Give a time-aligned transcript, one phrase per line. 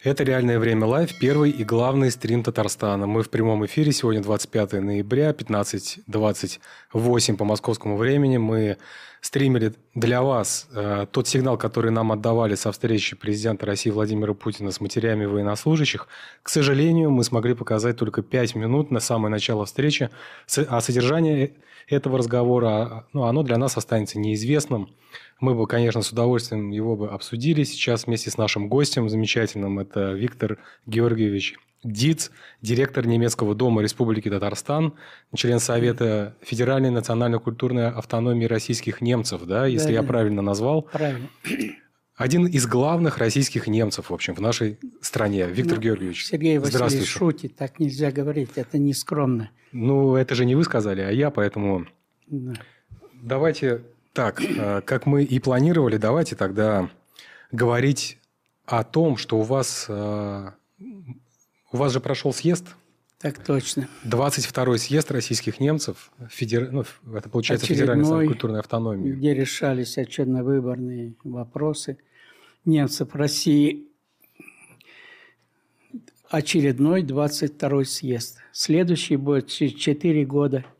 [0.00, 3.08] Это «Реальное время live», первый и главный стрим Татарстана.
[3.08, 8.36] Мы в прямом эфире, сегодня 25 ноября, 15.28 по московскому времени.
[8.36, 8.76] Мы
[9.20, 14.70] стримили для вас э, тот сигнал, который нам отдавали со встречи президента России Владимира Путина
[14.70, 16.06] с матерями военнослужащих.
[16.44, 20.10] К сожалению, мы смогли показать только 5 минут на самое начало встречи,
[20.68, 21.54] а содержание
[21.88, 24.94] этого разговора, ну, оно для нас останется неизвестным.
[25.40, 29.78] Мы бы, конечно, с удовольствием его бы обсудили сейчас вместе с нашим гостем замечательным.
[29.78, 34.94] Это Виктор Георгиевич Диц, директор немецкого дома Республики Татарстан,
[35.34, 40.08] член Совета Федеральной национально-культурной автономии российских немцев, да, если да, я да.
[40.08, 40.82] правильно назвал.
[40.82, 41.28] Правильно.
[42.18, 45.46] Один из главных российских немцев, в общем, в нашей стране.
[45.46, 49.50] Виктор ну, Георгиевич, Сергей Васильевич шутит, так нельзя говорить, это не скромно.
[49.70, 51.86] Ну, это же не вы сказали, а я, поэтому...
[52.26, 52.54] Да.
[53.22, 53.82] Давайте
[54.14, 56.90] так, э, как мы и планировали, давайте тогда
[57.52, 58.18] говорить
[58.66, 59.86] о том, что у вас...
[59.88, 60.50] Э,
[61.70, 62.66] у вас же прошел съезд
[63.20, 63.88] так точно.
[64.04, 66.70] 22-й съезд российских немцев, федер...
[66.70, 69.12] ну, это получается Очередной, Федеральная культурная автономия.
[69.12, 71.98] Где решались очередновыборные вопросы
[72.64, 73.86] немцев России.
[76.28, 78.38] Очередной 22-й съезд.
[78.52, 80.64] Следующий будет через 4 года–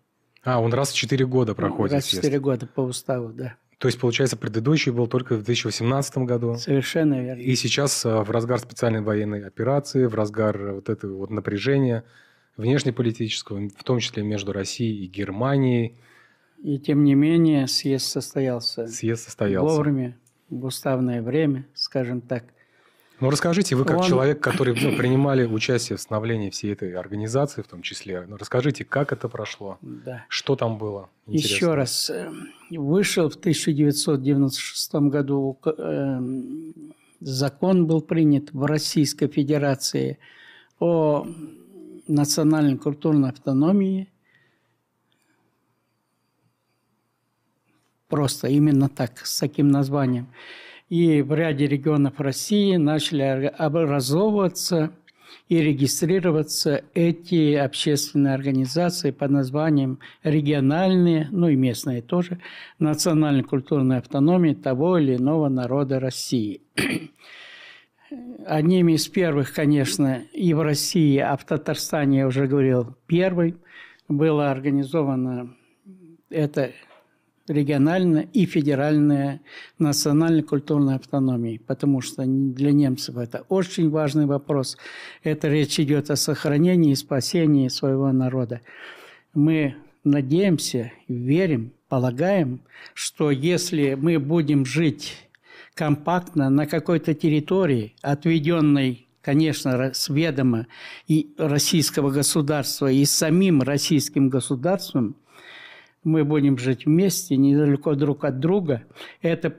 [0.48, 3.56] а, он раз в 4 года проходит Раз в 4 года по уставу, да.
[3.76, 6.56] То есть, получается, предыдущий был только в 2018 году.
[6.56, 7.40] Совершенно верно.
[7.40, 12.04] И сейчас э, в разгар специальной военной операции, в разгар вот этого вот напряжения
[12.56, 15.96] внешнеполитического, в том числе между Россией и Германией.
[16.62, 18.88] И тем не менее съезд состоялся.
[18.88, 19.76] Съезд состоялся.
[19.76, 20.16] Вовремя,
[20.50, 22.44] в уставное время, скажем так.
[23.20, 24.04] Ну, расскажите, вы как Он...
[24.04, 28.84] человек, который ну, принимали участие в становлении всей этой организации, в том числе, ну, расскажите,
[28.84, 30.24] как это прошло, да.
[30.28, 31.54] что там было интересно?
[31.54, 32.30] Еще раз, э,
[32.70, 36.20] вышел в 1996 году, э,
[37.20, 40.18] закон был принят в Российской Федерации
[40.78, 41.26] о
[42.06, 44.08] национальной культурной автономии,
[48.08, 50.28] просто именно так, с таким названием–
[50.88, 54.92] и в ряде регионов России начали образовываться
[55.48, 62.38] и регистрироваться эти общественные организации под названием региональные, ну и местные тоже,
[62.78, 66.62] национальной культурной автономии того или иного народа России.
[68.46, 73.56] Одними из первых, конечно, и в России, а в Татарстане, я уже говорил, первый,
[74.08, 75.54] было организовано
[76.30, 76.72] это
[77.48, 79.40] региональная и федеральная
[79.78, 84.76] национальная культурная автономии, потому что для немцев это очень важный вопрос.
[85.22, 88.60] Это речь идет о сохранении и спасении своего народа.
[89.34, 92.60] Мы надеемся, верим, полагаем,
[92.94, 95.28] что если мы будем жить
[95.74, 100.68] компактно на какой-то территории, отведенной конечно, с ведома
[101.06, 105.16] и российского государства, и самим российским государством–
[106.04, 108.84] мы будем жить вместе, недалеко друг от друга,
[109.20, 109.52] это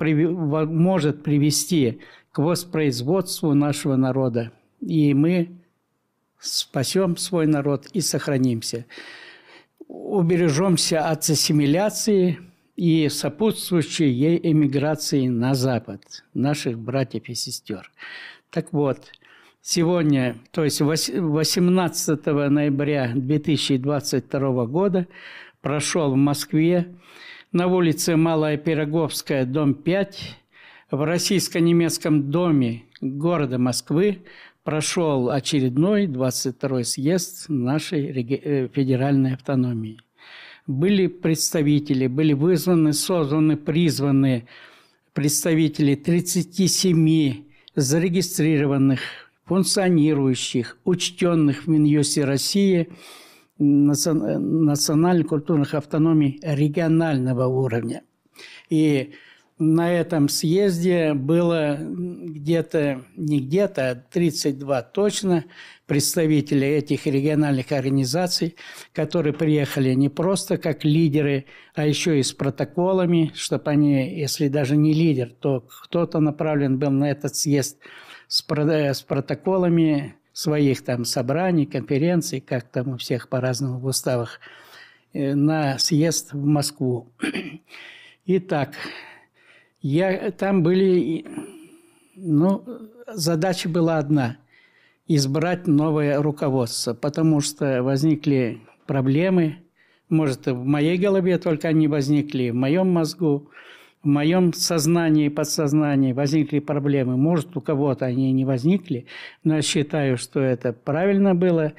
[0.66, 2.00] может привести
[2.32, 4.52] к воспроизводству нашего народа.
[4.82, 5.50] И мы
[6.40, 8.86] спасем свой народ и сохранимся.
[9.88, 12.40] Убережемся от ассимиляции
[12.76, 16.02] и сопутствующей ей эмиграции на Запад,
[16.34, 17.92] наших братьев и сестер.
[18.52, 19.12] Так вот,
[19.62, 25.08] сегодня, то есть 18 ноября 2022 года,
[25.62, 26.96] прошел в Москве
[27.52, 30.38] на улице Малая Пироговская, дом 5,
[30.92, 34.20] в российско-немецком доме города Москвы
[34.64, 40.00] прошел очередной 22-й съезд нашей э, федеральной автономии.
[40.68, 44.48] Были представители, были вызваны, созданы, призваны
[45.14, 47.44] представители 37
[47.76, 49.00] зарегистрированных,
[49.46, 52.90] функционирующих, учтенных в Минюсте России–
[53.60, 58.04] национальных культурных автономий регионального уровня.
[58.70, 59.14] И
[59.60, 65.46] на этом съезде было где-то, не где-то, а 32 точно
[65.86, 68.56] представителей этих региональных организаций,
[68.94, 71.46] которые приехали не просто как лидеры,
[71.76, 76.92] а еще и с протоколами, чтобы они, если даже не лидер, то кто-то направлен был
[76.92, 77.80] на этот съезд
[78.30, 84.40] с, с протоколами своих там собраний, конференций, как там у всех по-разному в уставах,
[85.12, 87.12] э, на съезд в Москву.
[88.26, 88.74] Итак,
[89.82, 91.26] я, там были,
[92.16, 92.64] ну,
[93.08, 94.38] задача была одна–
[95.08, 99.58] избрать новое руководство, потому что возникли проблемы,
[100.08, 103.50] может, в моей голове только они возникли, в моем мозгу,
[104.04, 107.18] в моем сознании и подсознании возникли проблемы.
[107.18, 109.06] Может, у кого-то они не возникли,
[109.44, 111.74] но я считаю, что это правильно было.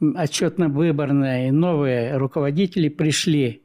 [0.00, 3.62] Отчетно-выборные новые руководители пришли.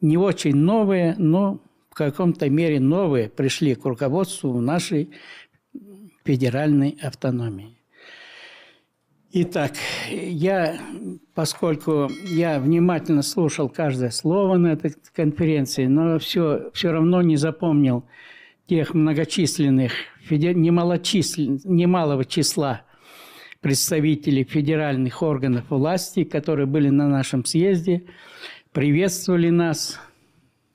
[0.00, 1.60] Не очень новые, но
[1.90, 5.10] в каком-то мере новые пришли к руководству нашей
[6.24, 7.75] федеральной автономии.
[9.38, 9.72] Итак,
[10.10, 10.78] я,
[11.34, 18.06] поскольку я внимательно слушал каждое слово на этой конференции, но все, все равно не запомнил
[18.66, 19.92] тех многочисленных,
[20.30, 22.84] немалочислен, немалого числа
[23.60, 28.04] представителей федеральных органов власти, которые были на нашем съезде,
[28.72, 30.00] приветствовали нас,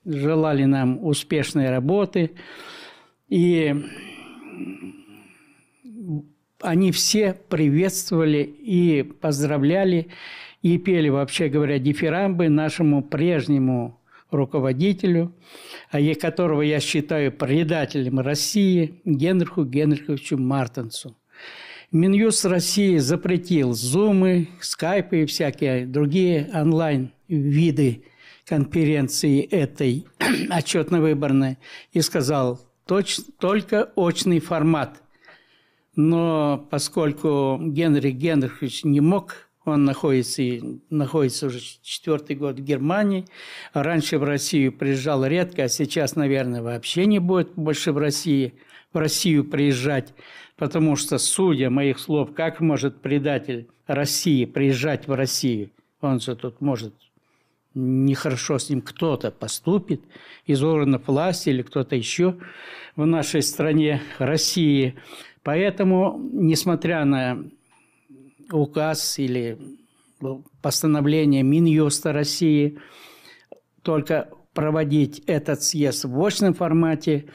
[0.06, 2.34] желали нам успешной работы.
[3.28, 3.74] И
[6.62, 10.08] они все приветствовали и поздравляли,
[10.62, 14.00] и пели, вообще говоря, дифирамбы нашему прежнему
[14.30, 15.34] руководителю,
[15.90, 21.18] а которого я считаю предателем России, Генриху Генриховичу Мартенсу.
[21.92, 28.06] Минюст России запретил зумы, скайпы и всякие другие онлайн-виды
[28.46, 30.06] конференции этой
[30.50, 31.58] отчетно-выборной
[31.92, 32.62] и сказал,
[33.40, 35.02] только очный формат–
[35.96, 40.42] но поскольку Генрих Генрихович не мог, он находится,
[40.90, 43.26] находится уже четвертый год в Германии,
[43.74, 48.54] раньше в Россию приезжал редко, а сейчас, наверное, вообще не будет больше в России,
[48.92, 50.14] в Россию приезжать,
[50.58, 55.70] потому что, судя моих слов, как может предатель России приезжать в Россию?
[56.00, 56.96] Он же тут может
[57.74, 60.02] нехорошо с ним кто-то поступит
[60.46, 62.36] из органов власти или кто-то еще
[62.96, 64.96] в нашей стране России–
[65.44, 67.44] Поэтому, несмотря на
[68.52, 69.58] указ или
[70.62, 72.78] постановление Минюста России
[73.82, 77.26] только проводить этот съезд в очном формате,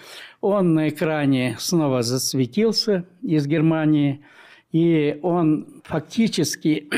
[0.41, 4.25] он на экране снова засветился из Германии,
[4.70, 6.88] и он фактически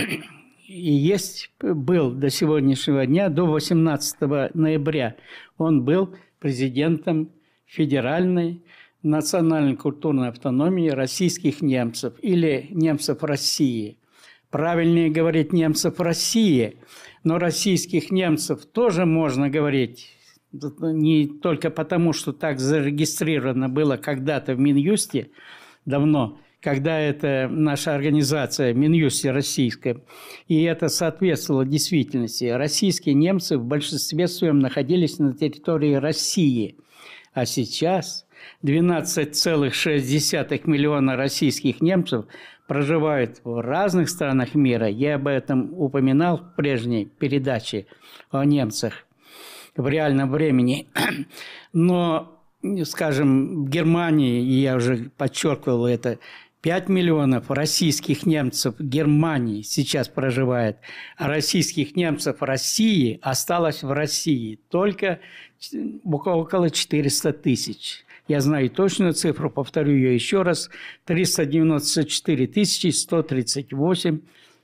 [0.69, 4.21] и есть, был до сегодняшнего дня, до 18
[4.55, 5.17] ноября,
[5.57, 7.31] он был президентом
[7.65, 8.63] федеральной
[9.03, 13.99] национальной культурной автономии российских немцев или немцев России.
[14.51, 16.79] Правильнее говорить немцев России,
[17.23, 20.11] но российских немцев тоже можно говорить
[20.53, 25.31] не только потому, что так зарегистрировано было когда-то в Минюсте
[25.85, 30.03] давно, когда это наша организация Минюсте российская,
[30.49, 32.47] и это соответствовало действительности.
[32.47, 36.77] Российские немцы в большинстве своем находились на территории России,
[37.35, 38.25] а сейчас–
[38.63, 42.27] 12,6 миллиона российских немцев
[42.67, 44.89] проживают в разных странах мира.
[44.89, 47.87] Я об этом упоминал в прежней передаче
[48.31, 49.07] о немцах
[49.77, 50.89] в реальном времени.
[51.73, 52.41] Но,
[52.85, 56.19] скажем, в Германии, и я уже подчеркивал это,
[56.61, 60.79] 5 миллионов российских немцев в Германии сейчас проживает,
[61.17, 65.21] а российских немцев в России осталось в России только
[66.05, 68.05] около 400 тысяч.
[68.29, 70.71] Я знаю точную цифру, повторю ее еще раз.
[71.07, 74.21] 394 138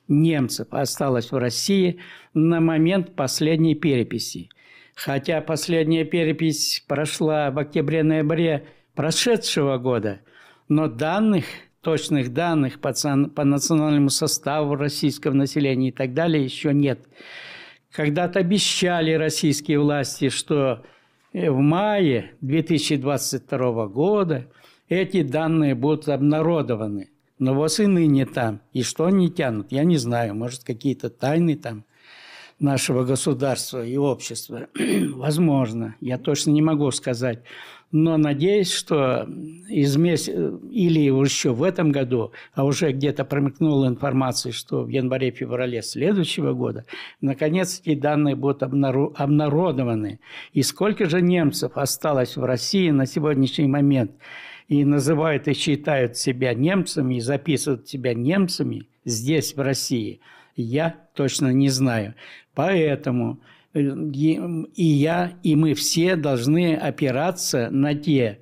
[0.06, 1.98] немцев осталось в России
[2.34, 4.50] на момент последней переписи.
[4.94, 10.20] Хотя последняя перепись прошла в октябре-ноябре прошедшего года,
[10.68, 11.46] но данных,
[11.80, 12.92] точных данных по,
[13.34, 17.00] по национальному составу российского населения и так далее еще нет.
[17.90, 20.84] Когда-то обещали российские власти, что
[21.34, 24.46] в мае 2022 года
[24.88, 27.10] эти данные будут обнародованы.
[27.40, 28.60] Но вот и ныне там.
[28.72, 30.36] И что они тянут, я не знаю.
[30.36, 31.84] Может, какие-то тайны там
[32.60, 34.68] нашего государства и общества.
[35.14, 37.42] Возможно, я точно не могу сказать
[37.96, 39.24] но надеюсь, что
[39.68, 40.32] из меся...
[40.68, 46.86] или еще в этом году, а уже где-то промелькнула информация, что в январе-феврале следующего года,
[47.20, 50.18] наконец эти данные будут обнародованы.
[50.52, 54.10] И сколько же немцев осталось в России на сегодняшний момент
[54.66, 60.18] и называют и считают себя немцами, и записывают себя немцами здесь, в России,
[60.56, 62.14] я точно не знаю.
[62.56, 63.38] Поэтому
[63.74, 68.40] и я, и мы все должны опираться на те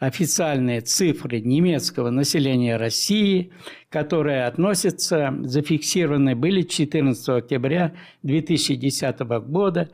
[0.00, 3.52] официальные цифры немецкого населения России,
[3.88, 9.90] которые относятся, зафиксированы были 14 октября 2010 года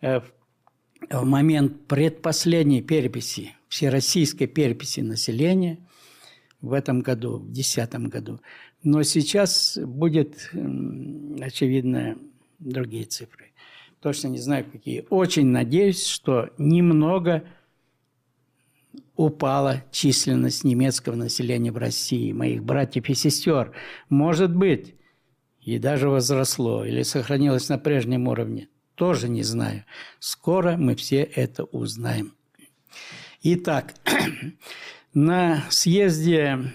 [0.00, 0.20] э,
[1.10, 5.78] в момент предпоследней переписи, всероссийской переписи населения
[6.62, 8.40] в этом году, в 2010 году.
[8.84, 10.50] Но сейчас будет,
[11.40, 12.16] очевидно,
[12.60, 13.49] другие цифры
[14.00, 15.06] точно не знаю какие.
[15.10, 17.44] Очень надеюсь, что немного
[19.16, 23.72] упала численность немецкого населения в России, моих братьев и сестер.
[24.08, 24.94] Может быть,
[25.60, 28.68] и даже возросло или сохранилось на прежнем уровне.
[28.94, 29.84] Тоже не знаю.
[30.18, 32.34] Скоро мы все это узнаем.
[33.42, 33.94] Итак,
[35.14, 36.72] на съезде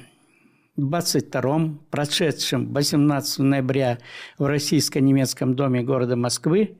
[0.77, 3.99] 22-м, прошедшем 18 ноября
[4.37, 6.77] в Российско-немецком доме города Москвы,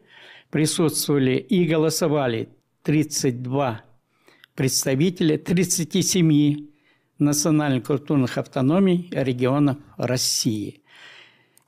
[0.56, 2.48] присутствовали и голосовали
[2.84, 3.82] 32
[4.56, 6.68] представителя 37
[7.20, 10.82] национально-культурных автономий регионов России.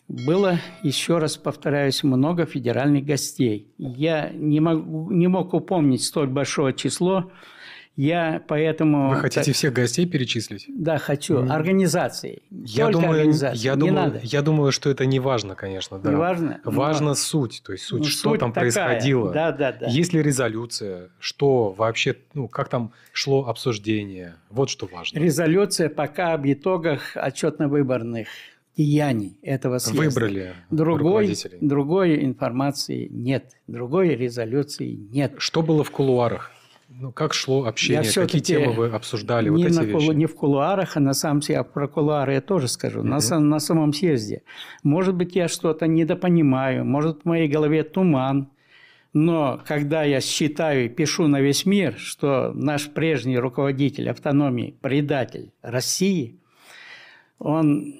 [0.08, 3.74] Было, еще раз повторяюсь, много федеральных гостей.
[3.78, 7.30] Я не, могу, не мог упомнить столь большое число,
[7.98, 9.10] я поэтому...
[9.10, 9.56] Вы хотите так...
[9.56, 10.66] всех гостей перечислить?
[10.70, 11.40] Да, хочу.
[11.40, 11.52] Mm.
[11.52, 12.44] Организации.
[12.52, 13.58] Я Только думаю, организации.
[13.58, 14.20] Я, не думаю, надо.
[14.22, 15.98] я думаю, что это не важно, конечно.
[15.98, 16.12] Да.
[16.12, 16.62] Не важно?
[16.64, 17.16] Важно Но...
[17.16, 17.64] суть.
[17.66, 18.72] То есть суть, ну, что суть там такая.
[18.72, 19.34] происходило.
[19.34, 19.88] Да, да, да.
[19.88, 21.10] Есть ли резолюция?
[21.18, 24.36] Что вообще, ну, как там шло обсуждение?
[24.52, 25.18] Вот что важно.
[25.18, 28.28] Резолюция пока об итогах отчетно-выборных
[28.78, 30.04] деяний этого съезда.
[30.04, 35.34] Выбрали другой, другой информации нет, другой резолюции нет.
[35.40, 36.52] Что было в кулуарах?
[37.00, 38.04] Ну, как шло общение?
[38.04, 39.50] Я Какие темы вы обсуждали?
[39.50, 40.10] Не, вот на, вещи?
[40.16, 43.02] не в кулуарах, а на самом деле, а про кулуары я тоже скажу.
[43.02, 43.08] Угу.
[43.08, 44.42] На, на самом съезде.
[44.82, 48.50] Может быть, я что-то недопонимаю, может, в моей голове туман.
[49.14, 55.52] Но когда я считаю и пишу на весь мир, что наш прежний руководитель автономии, предатель
[55.62, 56.40] России,
[57.38, 57.94] он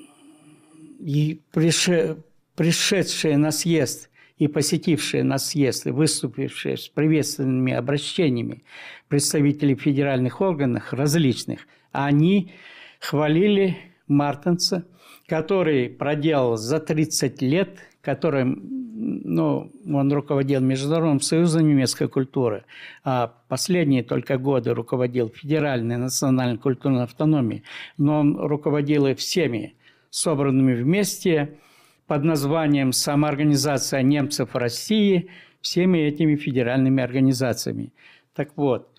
[1.00, 8.64] и пришедший на съезд и посетившие нас съезд и выступившие с приветственными обращениями
[9.08, 12.52] представителей федеральных органов различных, они
[13.00, 13.78] хвалили
[14.08, 14.86] Мартенса,
[15.28, 22.66] который проделал за 30 лет, которым ну, он руководил Международным союзом немецкой культуры,
[23.04, 27.64] а последние только годы руководил Федеральной национальной культурной автономией,
[27.98, 29.76] но он руководил и всеми
[30.10, 31.58] собранными вместе
[32.08, 35.30] под названием «Самоорганизация немцев России»
[35.62, 37.92] всеми этими федеральными организациями.
[38.34, 38.90] Так вот,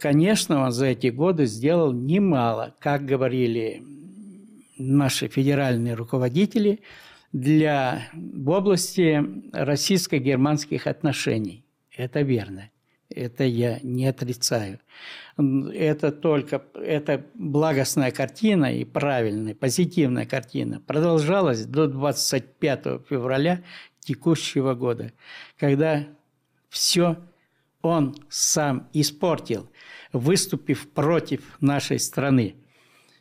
[0.00, 3.82] конечно, он за эти годы сделал немало, как говорили
[4.78, 6.80] наши федеральные руководители,
[7.32, 11.64] для, в области российско-германских отношений.
[11.96, 12.70] Это верно.
[13.10, 14.80] Это я не отрицаю
[15.72, 23.62] это только эта благостная картина и правильная, позитивная картина продолжалась до 25 февраля
[24.00, 25.12] текущего года,
[25.58, 26.06] когда
[26.68, 27.16] все
[27.82, 29.70] он сам испортил,
[30.12, 32.56] выступив против нашей страны.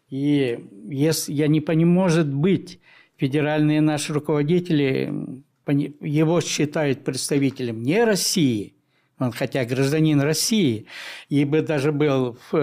[0.10, 2.79] И если я не понимаю, может быть,
[3.17, 8.74] федеральные наши руководители его считают представителем не России–
[9.19, 10.85] он хотя гражданин России,
[11.27, 12.53] и бы даже был в,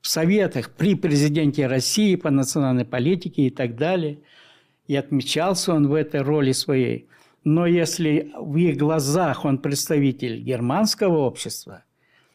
[0.00, 4.20] в Советах при президенте России по национальной политике и так далее,
[4.86, 7.08] и отмечался он в этой роли своей.
[7.44, 11.84] Но если в их глазах он представитель германского общества,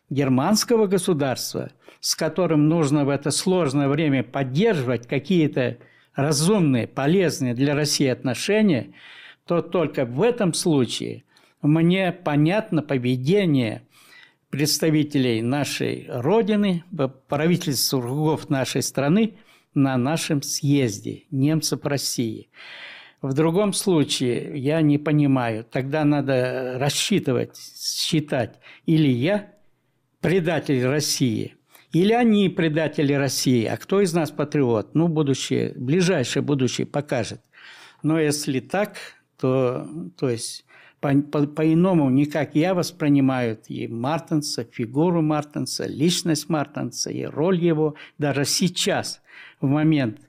[0.09, 5.77] германского государства, с которым нужно в это сложное время поддерживать какие-то
[6.15, 8.93] разумные, полезные для России отношения,
[9.45, 11.24] то только в этом случае
[11.67, 13.87] мне понятно поведение
[14.49, 16.83] представителей нашей Родины,
[17.27, 19.35] правительств кругов нашей страны
[19.73, 22.49] на нашем съезде немцев России.
[23.21, 29.51] В другом случае я не понимаю, тогда надо рассчитывать, считать, или я
[30.21, 31.55] предатель России,
[31.91, 34.95] или они предатели России, а кто из нас патриот?
[34.95, 37.41] Ну, будущее, ближайшее будущее покажет.
[38.03, 38.97] Но если так,
[39.39, 40.64] то, то есть
[41.13, 47.95] по-иному, по, не как я воспринимаю и Мартенса, фигуру Мартенса, личность Мартенса и роль его
[48.17, 49.21] даже сейчас,
[49.61, 50.19] в момент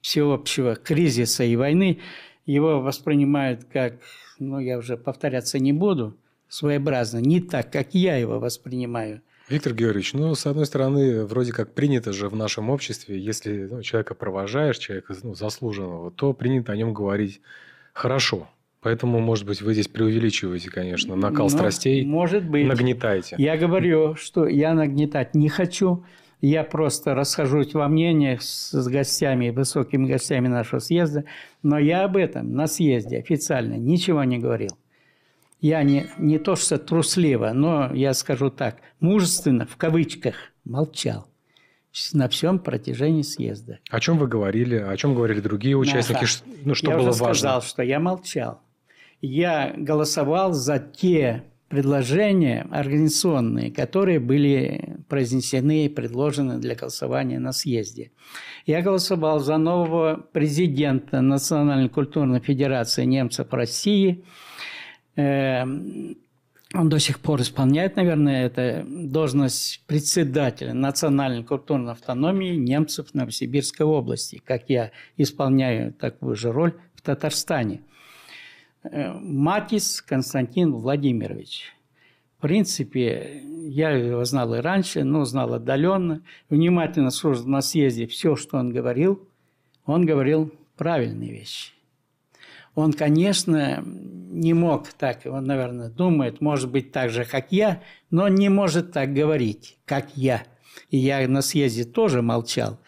[0.00, 2.00] всеобщего кризиса и войны,
[2.46, 3.94] его воспринимают как,
[4.38, 6.16] ну, я уже повторяться не буду,
[6.48, 9.22] своеобразно, не так, как я его воспринимаю.
[9.48, 13.82] Виктор Георгиевич, ну, с одной стороны, вроде как принято же в нашем обществе, если ну,
[13.82, 17.40] человека провожаешь, человека ну, заслуженного, то принято о нем говорить
[17.92, 18.48] хорошо.
[18.82, 22.04] Поэтому, может быть, вы здесь преувеличиваете, конечно, накал ну, страстей.
[22.04, 22.66] Может быть.
[22.66, 23.36] Нагнетаете.
[23.38, 26.04] Я говорю, что я нагнетать не хочу.
[26.40, 31.24] Я просто расхожусь во мнениях с гостями, высокими гостями нашего съезда.
[31.62, 34.76] Но я об этом на съезде официально ничего не говорил.
[35.60, 40.34] Я не, не то что трусливо, но я скажу так, мужественно, в кавычках,
[40.64, 41.28] молчал
[42.12, 43.78] на всем протяжении съезда.
[43.90, 44.74] О чем вы говорили?
[44.74, 46.24] О чем говорили другие участники?
[46.24, 46.56] Ага.
[46.64, 47.34] Ну, что я было уже важно?
[47.34, 48.60] сказал, что я молчал
[49.22, 58.10] я голосовал за те предложения организационные, которые были произнесены и предложены для голосования на съезде.
[58.66, 64.22] Я голосовал за нового президента Национальной культурной федерации немцев России.
[65.16, 66.18] Эм,
[66.74, 74.42] он до сих пор исполняет, наверное, это должность председателя Национальной культурной автономии немцев Новосибирской области,
[74.44, 77.80] как я исполняю такую же роль в Татарстане.
[78.84, 81.72] Э, Матис Константин Владимирович.
[82.38, 86.22] В принципе, я его знал и раньше, но знал отдаленно.
[86.50, 89.28] Внимательно слушал на съезде все, что он говорил.
[89.86, 91.72] Он говорил правильные вещи.
[92.74, 98.28] Он, конечно, не мог так, он, наверное, думает, может быть, так же, как я, но
[98.28, 100.42] не может так говорить, как я.
[100.88, 102.78] И я на съезде тоже молчал.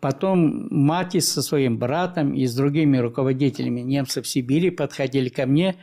[0.00, 5.76] Потом Матис со своим братом и с другими руководителями немцев Сибири подходили ко мне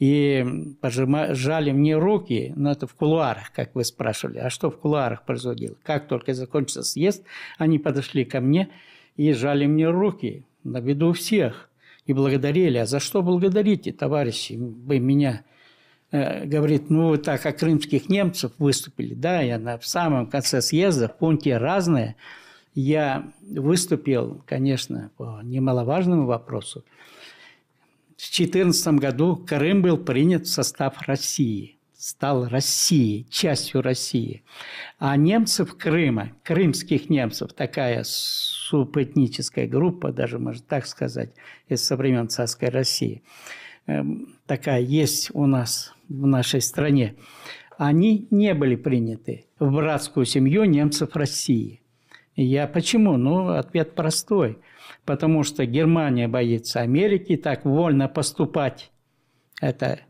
[0.00, 4.38] и пожали мне руки, но это в кулуарах, как вы спрашивали.
[4.38, 5.76] А что в кулуарах происходило?
[5.84, 7.24] Как только закончился съезд,
[7.56, 8.68] они подошли ко мне
[9.16, 11.70] и жали мне руки на виду всех
[12.06, 12.78] и благодарили.
[12.78, 15.44] А за что благодарите, товарищи, вы меня?
[16.10, 19.14] Э, говорит, ну вы так о крымских немцев выступили.
[19.14, 22.16] Да, я на, в самом конце съезда, в пункте «Разное»
[22.74, 26.84] я выступил, конечно, по немаловажному вопросу.
[28.16, 34.42] В 2014 году Крым был принят в состав России, стал Россией, частью России.
[34.98, 41.34] А немцев Крыма, крымских немцев, такая субэтническая группа, даже можно так сказать,
[41.68, 43.22] из со времен царской России,
[43.86, 47.16] эм, такая есть у нас в нашей стране,
[47.76, 51.81] они не были приняты в братскую семью немцев России.
[52.36, 53.16] Я почему?
[53.16, 54.58] Ну, ответ простой.
[55.04, 58.90] Потому что Германия боится Америки, так вольно поступать.
[59.60, 60.00] Это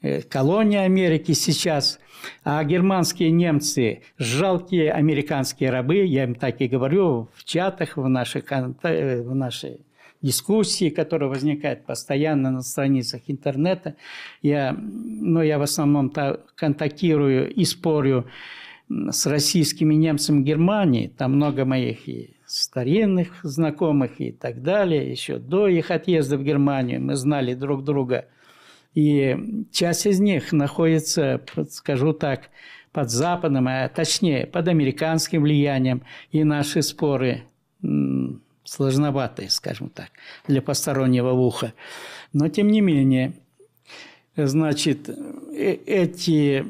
[0.00, 2.00] э, колония Америки сейчас,
[2.44, 8.50] а германские немцы– жалкие американские рабы, я им так и говорю в чатах, в наших,
[8.50, 9.80] э, в нашей
[10.22, 13.96] дискуссии, которая возникает постоянно на страницах интернета.
[14.40, 16.12] Я, ну, я в основном
[16.54, 18.26] контактирую и спорю
[18.88, 25.68] с российскими немцами Германии, там много моих и старинных знакомых и так далее, еще до
[25.68, 28.26] их отъезда в Германию мы знали друг друга.
[28.94, 31.40] И часть из них находится,
[31.70, 32.50] скажу так,
[32.92, 37.44] под западным, а точнее под американским влиянием, и наши споры
[38.64, 40.10] сложноватые, скажем так,
[40.46, 41.72] для постороннего уха.
[42.32, 43.32] Но тем не менее,
[44.36, 46.64] значит, э, эти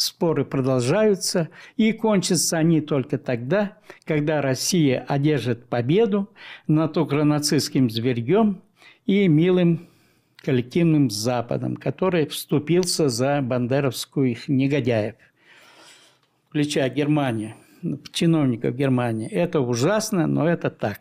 [0.00, 6.30] споры продолжаются, и кончатся они только тогда, когда Россия одержит победу
[6.66, 8.62] над укронацистским зверьем
[9.06, 9.88] и милым
[10.42, 15.16] коллективным Западом, который вступился за бандеровскую их негодяев,
[16.48, 17.54] включая Германию,
[18.12, 19.28] чиновников Германии.
[19.28, 21.00] Это ужасно, но это так.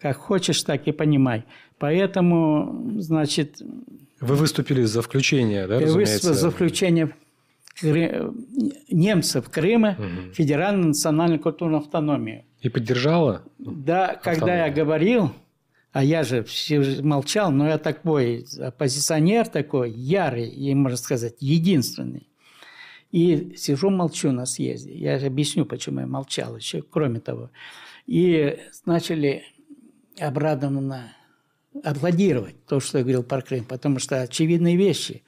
[0.00, 1.44] Как хочешь, так и понимай.
[1.78, 3.62] Поэтому, значит...
[4.20, 6.34] Вы выступили за включение, да, разумеется?
[6.34, 7.14] За включение
[7.82, 10.32] немцев Крыма угу.
[10.32, 12.44] федеральную национальную культурную автономию.
[12.60, 13.42] И поддержала?
[13.58, 15.32] Да, когда я говорил,
[15.92, 22.28] а я же все молчал, но я такой оппозиционер такой, ярый, и, можно сказать, единственный.
[23.10, 24.94] И сижу, молчу на съезде.
[24.94, 27.50] Я объясню, почему я молчал еще, кроме того.
[28.06, 29.44] И начали
[30.20, 31.12] обрадованно
[31.82, 35.22] аплодировать то, что я говорил про Крым, потому что очевидные вещи.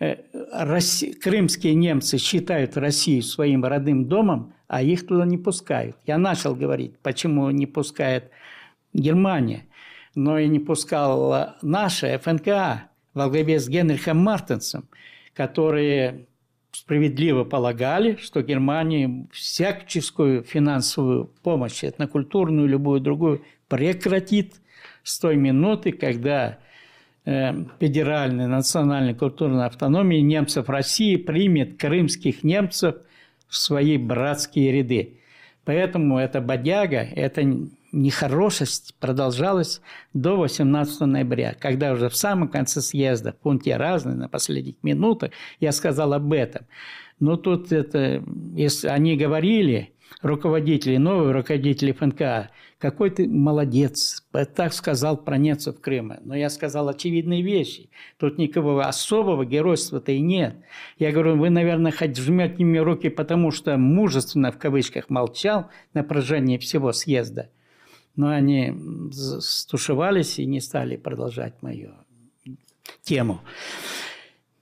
[0.00, 0.16] Э,
[0.52, 5.96] Россия, крымские немцы считают Россию своим родным домом, а их туда не пускают.
[6.06, 8.30] Я начал говорить, почему не пускает
[8.94, 9.66] Германия,
[10.14, 14.88] но и не пускала наша ФНКА во главе с Генрихом Мартенсом,
[15.34, 16.26] которые
[16.72, 24.54] справедливо полагали, что Германия всяческую финансовую помощь, этнокультурную, любую другую, прекратит
[25.02, 26.58] с той минуты, когда
[27.24, 32.96] федеральной национальной культурной автономии немцев России примет крымских немцев
[33.48, 35.20] в свои братские ряды.
[35.64, 37.42] Поэтому эта бодяга, эта
[37.92, 39.82] нехорошесть продолжалась
[40.14, 45.32] до 18 ноября, когда уже в самом конце съезда, в пункте разные, на последних минутах,
[45.58, 46.66] я сказал об этом.
[47.18, 48.22] Но тут это,
[48.54, 56.18] если они говорили, руководители, новые руководители ФНК, какой ты молодец, так сказал про немцев Крыма.
[56.24, 57.90] Но я сказал очевидные вещи.
[58.16, 60.56] Тут никакого особого геройства-то и нет.
[60.98, 66.02] Я говорю, вы, наверное, хоть жмете мне руки, потому что мужественно, в кавычках, молчал на
[66.02, 67.50] протяжении всего съезда.
[68.16, 68.74] Но они
[69.42, 71.92] стушевались и не стали продолжать мою
[73.02, 73.42] тему.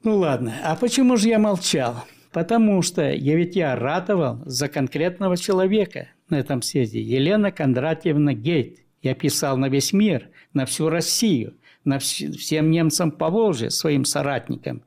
[0.03, 2.05] Ну ладно, а почему же я молчал?
[2.33, 7.01] Потому что я ведь я ратовал за конкретного человека на этом съезде.
[7.01, 8.81] Елена Кондратьевна Гейт.
[9.03, 14.05] Я писал на весь мир, на всю Россию, на вс- всем немцам по Волжье, своим
[14.05, 14.83] соратникам.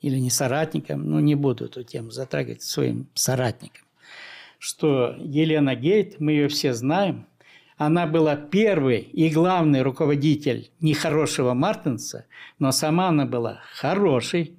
[0.00, 3.84] Или не соратникам, ну не буду эту тему затрагивать, своим соратникам.
[4.58, 7.26] Что Елена Гейт, мы ее все знаем,
[7.76, 12.26] она была первый и главный руководитель нехорошего Мартинса,
[12.60, 14.54] но сама она была хорошей.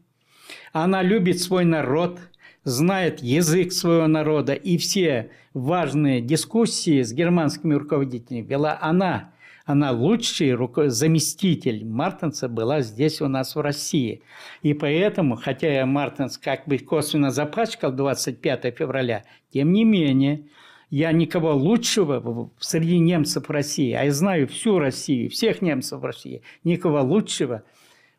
[0.74, 2.20] Она любит свой народ,
[2.64, 9.32] знает язык своего народа, и все важные дискуссии с германскими руководителями вела она.
[9.66, 14.22] Она лучший руко- заместитель Мартенса была здесь у нас в России.
[14.62, 19.24] И поэтому, хотя я Мартенс как бы косвенно запачкал 25 февраля,
[19.54, 20.44] тем не менее,
[20.90, 26.06] я никого лучшего в- среди немцев России, а я знаю всю Россию, всех немцев в
[26.06, 27.64] России, никого лучшего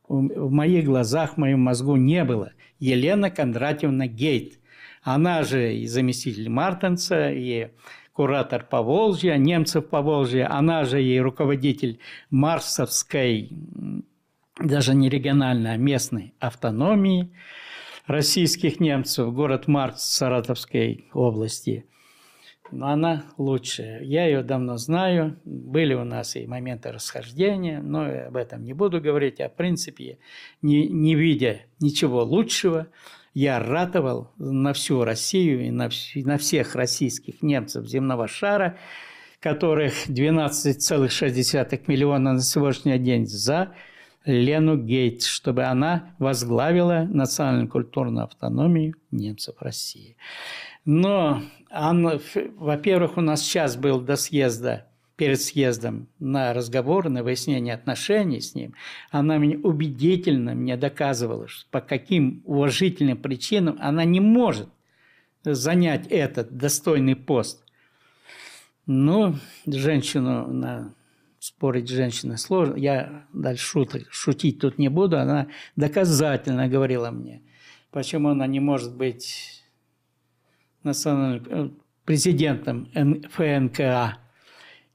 [0.08, 2.52] в в моих глазах, в моем мозгу не было.
[2.84, 4.60] Елена Кондратьевна Гейт.
[5.02, 7.68] Она же и заместитель Мартенса, и
[8.12, 10.50] куратор Поволжья, немцев Поволжья.
[10.50, 11.98] Она же и руководитель
[12.30, 13.50] Марсовской,
[14.58, 17.30] даже не региональной, а местной автономии
[18.06, 21.86] российских немцев, город Марс Саратовской области.
[22.70, 24.02] Но она лучшая.
[24.02, 25.38] Я ее давно знаю.
[25.44, 29.40] Были у нас и моменты расхождения, но об этом не буду говорить.
[29.40, 30.18] А в принципе,
[30.62, 32.88] не, не видя ничего лучшего,
[33.34, 38.78] я ратовал на всю Россию и на, на всех российских немцев земного шара,
[39.40, 43.74] которых 12,6 миллиона на сегодняшний день за
[44.24, 50.16] Лену Гейт, чтобы она возглавила национальную культурную автономию немцев России.
[50.84, 58.40] Но, во-первых, у нас сейчас был до съезда, перед съездом на разговор, на выяснение отношений
[58.40, 58.74] с ним.
[59.10, 64.68] Она мне убедительно мне доказывала, что по каким уважительным причинам она не может
[65.44, 67.62] занять этот достойный пост.
[68.86, 70.94] Ну, женщину, на,
[71.38, 72.74] спорить с женщиной сложно.
[72.76, 75.18] Я дальше шут- шутить тут не буду.
[75.18, 77.42] Она доказательно говорила мне,
[77.92, 79.63] почему она не может быть
[80.84, 81.68] национальным э,
[82.04, 82.88] президентом
[83.30, 84.18] ФНКА.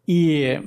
[0.05, 0.61] И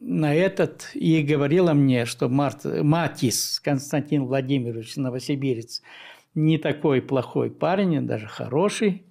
[0.00, 5.82] на этот и говорила мне, что Март, Матис Константин Владимирович Новосибирец
[6.34, 9.04] не такой плохой парень, даже хороший.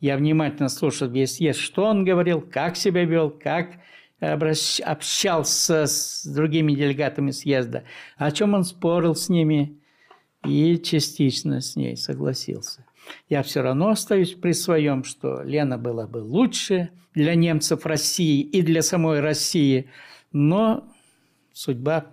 [0.00, 3.78] Я внимательно слушал весь съезд, что он говорил, как себя вел, как
[4.20, 7.84] общался с другими делегатами съезда,
[8.16, 9.78] о чем он спорил с ними
[10.44, 12.84] и частично с ней согласился.
[13.28, 18.62] Я все равно остаюсь при своем, что Лена была бы лучше для немцев России и
[18.62, 19.90] для самой России,
[20.32, 20.88] но
[21.52, 22.06] судьба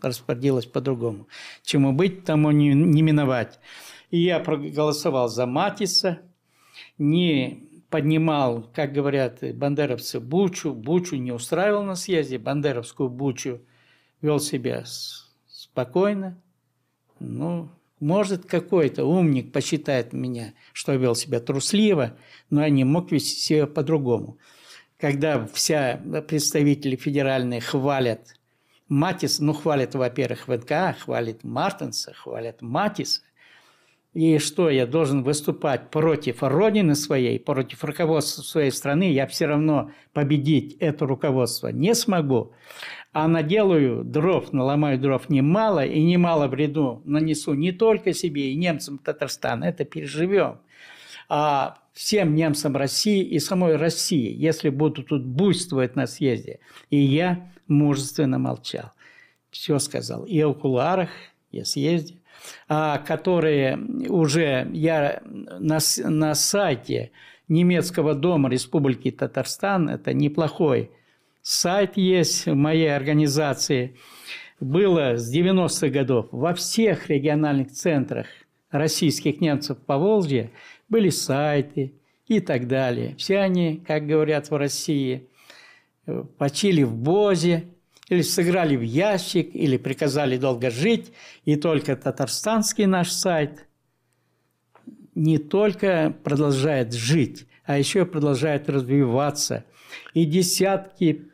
[0.00, 1.28] распорядилась по-другому.
[1.62, 3.58] Чему быть, тому не, не миновать.
[4.10, 6.20] И я проголосовал за Матиса,
[6.98, 13.60] не поднимал, как говорят бандеровцы, бучу, бучу не устраивал на съезде, бандеровскую бучу,
[14.20, 14.84] вел себя
[15.46, 16.40] спокойно.
[17.18, 22.16] Ну, может, какой-то умник посчитает меня, что вел себя трусливо,
[22.50, 24.38] но я не мог вести себя по-другому.
[24.98, 28.34] Когда вся представители федеральные хвалят
[28.88, 33.20] Матис, ну, хвалят, во-первых, ВНК, хвалят Мартенса, хвалят Матиса,
[34.14, 39.92] и что, я должен выступать против родины своей, против руководства своей страны, я все равно
[40.12, 42.52] победить это руководство не смогу.
[43.20, 48.96] А наделаю дров, наломаю дров немало, и немало вреду нанесу не только себе и немцам
[48.96, 50.58] Татарстана, это переживем,
[51.28, 56.60] а всем немцам России и самой России, если будут тут буйствовать на съезде.
[56.90, 58.92] И я мужественно молчал.
[59.50, 60.22] Все сказал.
[60.22, 61.10] И о кулуарах,
[61.50, 62.14] и о съезде
[62.68, 63.78] а, которые
[64.08, 67.10] уже я на, на сайте
[67.48, 70.92] немецкого дома Республики Татарстан, это неплохой
[71.48, 73.96] сайт есть в моей организации,
[74.60, 78.26] было с 90-х годов во всех региональных центрах
[78.70, 80.50] российских немцев по Волжье
[80.90, 81.94] были сайты
[82.26, 83.16] и так далее.
[83.16, 85.26] Все они, как говорят в России,
[86.06, 87.64] э, почили в бозе,
[88.10, 91.12] или сыграли в ящик, или приказали долго жить,
[91.46, 93.66] и только татарстанский наш сайт
[95.14, 99.64] не только продолжает жить, а еще продолжает развиваться.
[100.12, 101.28] И десятки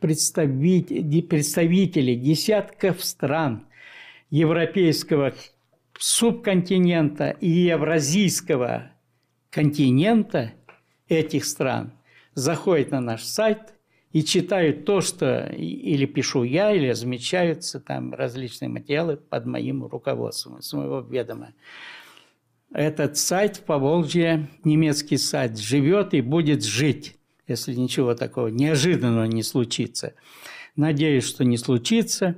[0.00, 3.66] представителей, представителей десятков стран
[4.30, 5.34] европейского
[5.98, 8.92] субконтинента и евразийского
[9.50, 10.52] континента
[11.08, 11.92] этих стран
[12.34, 13.74] заходят на наш сайт
[14.12, 20.62] и читают то, что или пишу я, или замечаются там различные материалы под моим руководством,
[20.62, 21.52] с моего ведома.
[22.72, 27.17] Этот сайт в Поволжье, немецкий сайт, живет и будет жить,
[27.48, 30.14] если ничего такого неожиданного не случится.
[30.76, 32.36] Надеюсь, что не случится.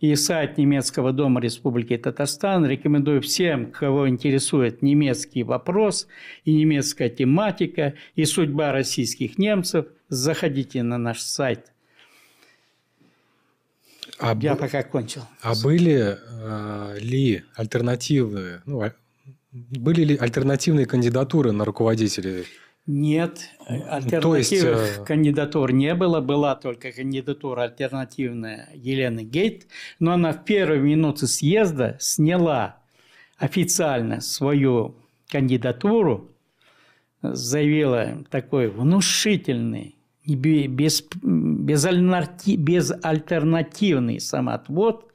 [0.00, 6.06] И сайт немецкого дома Республики Татарстан рекомендую всем, кого интересует немецкий вопрос
[6.44, 11.72] и немецкая тематика и судьба российских немцев, заходите на наш сайт.
[14.20, 14.60] А Я б...
[14.60, 15.22] пока кончил.
[15.42, 18.94] А были э, ли альтернативы, ну, а,
[19.52, 22.44] были ли альтернативные кандидатуры на руководителей
[22.88, 26.22] нет, альтернативных То есть, э, кандидатур не было.
[26.22, 29.66] Была только кандидатура альтернативная Елены Гейт,
[29.98, 32.78] но она в первые минуты съезда сняла
[33.36, 34.96] официально свою
[35.28, 36.30] кандидатуру,
[37.20, 45.12] заявила такой внушительный, без, без, безальтернативный самоотвод,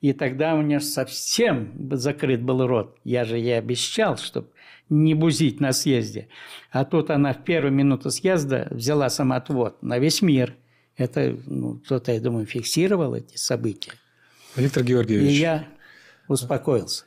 [0.00, 2.96] и тогда у нее совсем закрыт был рот.
[3.04, 4.48] Я же ей обещал, чтобы
[4.90, 6.28] не бузить на съезде.
[6.70, 10.54] А тут она в первую минуту съезда взяла самоотвод на весь мир.
[10.96, 13.92] Это ну, кто-то, я думаю, фиксировал эти события.
[14.56, 15.30] Виктор Георгиевич.
[15.30, 15.66] И я
[16.28, 17.04] успокоился.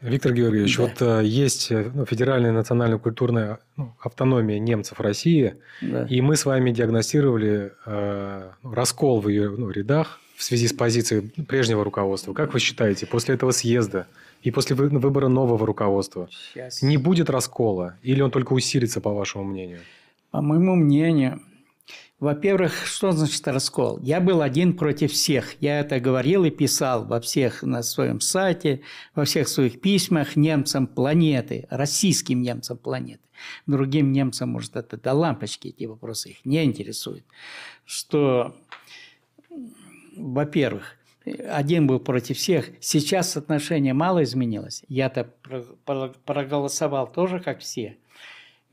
[0.00, 0.82] Виктор Георгиевич, да.
[0.82, 6.06] вот э, есть э, ну, федеральная национальная культурная ну, автономия немцев России, да.
[6.10, 11.30] и мы с вами диагностировали э, раскол в ее ну, рядах в связи с позицией
[11.44, 12.34] прежнего руководства.
[12.34, 14.06] Как вы считаете, после этого съезда
[14.44, 16.82] и после выбора нового руководства Сейчас.
[16.82, 17.96] не будет раскола?
[18.02, 19.80] Или он только усилится, по вашему мнению?
[20.30, 21.40] По моему мнению,
[22.20, 23.98] во-первых, что значит раскол?
[24.00, 25.56] Я был один против всех.
[25.60, 28.82] Я это говорил и писал во всех на своем сайте,
[29.14, 33.20] во всех своих письмах немцам планеты, российским немцам планеты.
[33.66, 37.24] Другим немцам, может, это до лампочки, эти вопросы их не интересуют.
[37.86, 38.54] Что,
[40.16, 42.70] во-первых, один был против всех.
[42.80, 44.84] Сейчас отношение мало изменилось.
[44.88, 45.30] Я-то
[46.24, 47.96] проголосовал тоже, как все.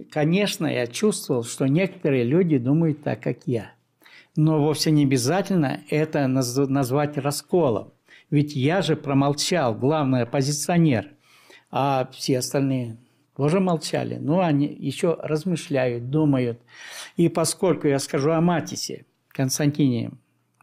[0.10, 3.72] Конечно, я чувствовал, что некоторые люди думают так, как я.
[4.36, 7.94] Но вовсе не обязательно это назвать расколом.
[8.30, 11.10] Ведь я же промолчал, главный оппозиционер,
[11.70, 12.98] а все остальные
[13.36, 14.16] тоже молчали.
[14.16, 16.60] Но они еще размышляют, думают.
[17.18, 20.12] И поскольку я скажу о Матисе, Константине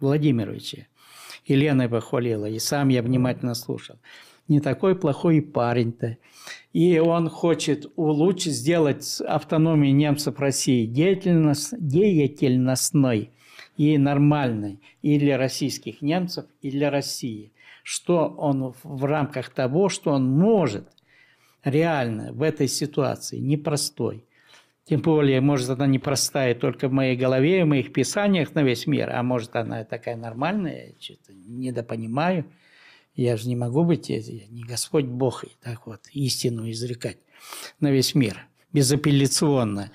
[0.01, 0.89] Владимировиче,
[1.49, 3.97] Елена его хвалила, и сам я внимательно слушал.
[4.47, 6.19] Не такой плохой парень-то.
[6.73, 13.31] И он хочет улучшить, сделать автономию немцев России деятельность, деятельностной
[13.77, 17.53] и нормальной и для российских немцев, и для России.
[17.83, 20.89] Что он в рамках того, что он может
[21.65, 24.25] реально в этой ситуации, непростой,
[24.89, 29.11] тем более, может, она непростая только в моей голове, в моих писаниях на весь мир,
[29.11, 32.47] а может, она такая нормальная, что-то недопонимаю.
[33.15, 37.19] Я же не могу быть, я не Господь Бог, и так вот истину изрекать
[37.81, 39.93] на весь мир, безапелляционно.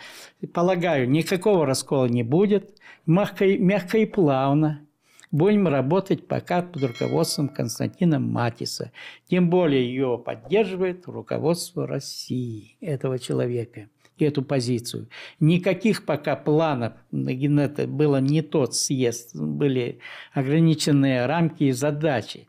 [0.53, 2.77] Полагаю, никакого раскола не будет,
[3.07, 4.85] мягко, мягко и плавно.
[5.31, 8.91] Будем работать пока под руководством Константина Матиса.
[9.27, 13.89] Тем более ее поддерживает руководство России, этого человека
[14.25, 15.07] эту позицию.
[15.39, 19.99] Никаких пока планов, это было не тот съезд, были
[20.33, 22.47] ограниченные рамки и задачи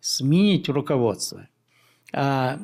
[0.00, 1.48] сменить руководство.
[2.12, 2.58] А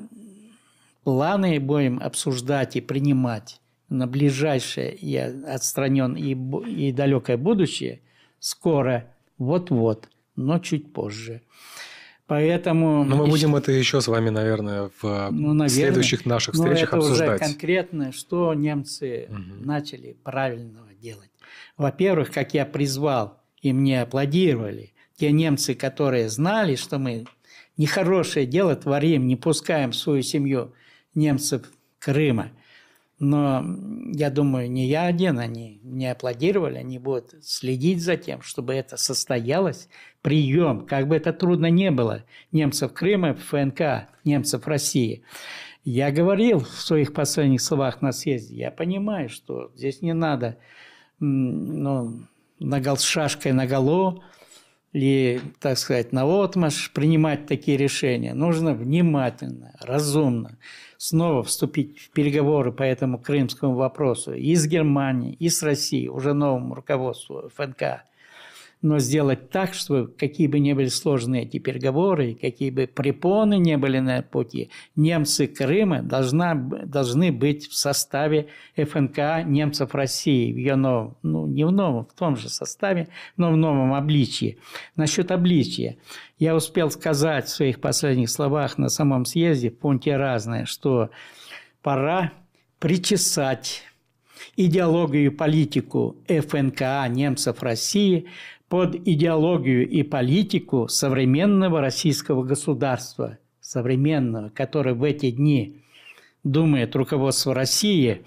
[1.04, 6.34] планы будем обсуждать и принимать на ближайшее и отстранен и,
[6.70, 8.00] и далекое будущее
[8.40, 9.06] скоро,
[9.38, 11.42] вот-вот, но чуть позже.
[12.28, 13.04] Поэтому...
[13.04, 16.98] Но мы будем это еще с вами, наверное, в ну, наверное, следующих наших встречах но
[16.98, 17.28] это обсуждать.
[17.28, 19.64] уже конкретно, что немцы угу.
[19.64, 21.30] начали правильного делать.
[21.78, 27.24] Во-первых, как я призвал, и мне аплодировали, те немцы, которые знали, что мы
[27.78, 30.74] нехорошее дело творим, не пускаем в свою семью
[31.14, 31.62] немцев
[31.98, 32.52] Крыма–
[33.18, 33.64] но
[34.12, 38.96] я думаю, не я один, они мне аплодировали, они будут следить за тем, чтобы это
[38.96, 39.88] состоялось.
[40.22, 45.22] Прием, как бы это трудно не было, немцев Крыма, ФНК, немцев России.
[45.84, 50.58] Я говорил в своих последних словах на съезде, я понимаю, что здесь не надо
[51.18, 52.22] ну,
[52.60, 54.22] нагол, шашкой наголо
[54.98, 58.34] или, так сказать, на отмаш принимать такие решения.
[58.34, 60.58] Нужно внимательно, разумно
[60.96, 66.34] снова вступить в переговоры по этому крымскому вопросу и с Германией, и с Россией, уже
[66.34, 68.02] новому руководству ФНК.
[68.80, 73.76] Но сделать так, что какие бы ни были сложные эти переговоры, какие бы препоны не
[73.76, 80.76] были на пути, немцы Крыма должна, должны быть в составе ФНК немцев России, в ее
[80.76, 84.58] новом, ну не в новом, в том же составе, но в новом обличии.
[84.94, 85.96] Насчет обличия.
[86.38, 91.10] Я успел сказать в своих последних словах на самом съезде в пункте разное, что
[91.82, 92.32] пора
[92.78, 93.82] причесать
[94.56, 98.26] идеологию и политику ФНК немцев России
[98.68, 105.82] под идеологию и политику современного российского государства, современного, которое в эти дни
[106.44, 108.22] думает руководство России,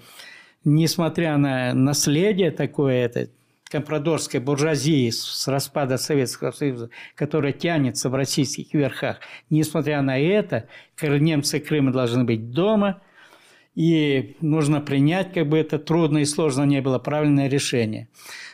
[0.64, 3.28] несмотря на наследие такое, это
[3.70, 10.68] компрадорской буржуазии с распада Советского Союза, которая тянется в российских верхах, несмотря на это,
[11.00, 13.00] немцы Крыма должны быть дома,
[13.74, 18.08] и нужно принять, как бы это трудно и сложно не было, правильное решение.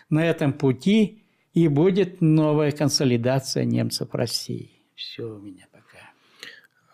[0.09, 1.25] На этом пути
[1.59, 4.71] и будет новая консолидация немцев в России.
[4.95, 6.11] Все у меня пока.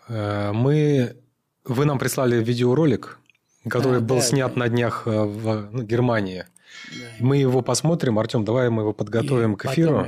[0.09, 1.17] Э, мы...
[1.65, 3.19] Вы нам прислали видеоролик,
[3.69, 4.61] который а, был да, снят да.
[4.61, 6.45] на днях э, в ну, Германии.
[6.91, 7.05] Да.
[7.21, 8.19] Мы его посмотрим.
[8.19, 10.07] Артем, давай мы его подготовим и к эфиру.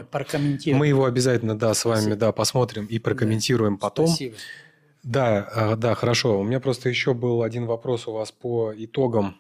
[0.67, 2.17] Мы его обязательно, да, с вами, Спасибо.
[2.17, 3.81] да, посмотрим и прокомментируем да.
[3.81, 4.07] потом.
[4.09, 4.37] Спасибо.
[5.03, 6.41] Да, э, да, хорошо.
[6.41, 9.37] У меня просто еще был один вопрос у вас по итогам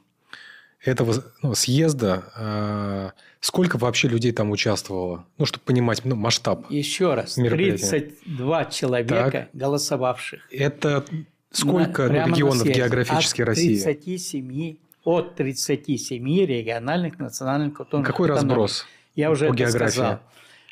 [0.86, 3.12] этого ну, съезда.
[3.40, 5.26] Сколько вообще людей там участвовало?
[5.38, 6.70] Ну, чтобы понимать ну, масштаб.
[6.70, 9.48] Еще раз, 32 человека так.
[9.52, 10.48] голосовавших.
[10.50, 11.04] Это
[11.50, 13.80] сколько на, регионов географически от России?
[13.80, 19.92] 37, от 37 региональных национальных Какой разброс Я уже по это географии?
[19.92, 20.20] сказал.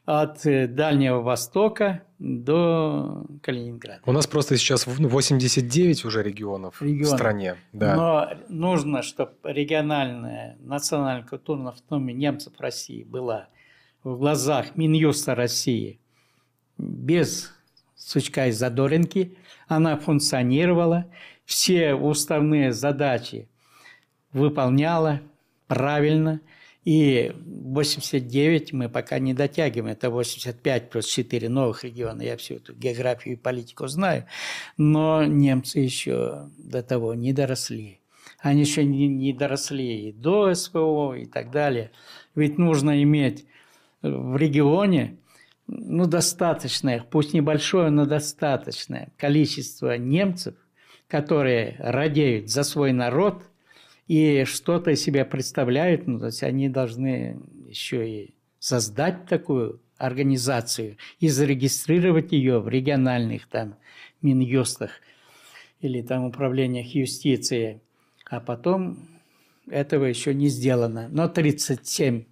[0.05, 4.01] От Дальнего Востока до Калининграда.
[4.05, 7.13] У нас просто сейчас 89 уже регионов, регионов.
[7.13, 7.57] в стране.
[7.73, 7.97] Да.
[7.97, 13.49] Но нужно, чтобы региональная национальная культурная автономия немцев России была
[14.03, 15.99] в глазах Минюста России
[16.77, 17.55] без
[17.97, 19.39] сучка и задоринки.
[19.69, 21.07] Она функционировала,
[21.47, 23.49] все уставные задачи
[24.33, 25.23] выполняла
[25.67, 26.43] правильно–
[26.85, 32.75] и 89 мы пока не дотягиваем, это 85 плюс 4 новых региона, я всю эту
[32.75, 34.27] географию и политику знаю,
[34.77, 38.01] но немцы еще до того не доросли.
[38.39, 41.91] Они еще не, не доросли и до СВО и так далее.
[42.35, 43.47] Ведь нужно иметь
[44.03, 45.17] в регионе
[45.67, 50.55] ну, достаточное, пусть небольшое, но достаточное количество немцев,
[51.09, 53.45] которые радеют за свой народ–
[54.07, 60.97] и что-то из себя представляют, ну, то есть они должны еще и создать такую организацию
[61.21, 63.77] и зарегистрировать ее в региональных там
[64.23, 64.91] Минюстах
[65.81, 67.81] или там управлениях юстиции.
[68.29, 68.99] А потом
[69.69, 71.09] этого еще не сделано.
[71.11, 72.25] Но 37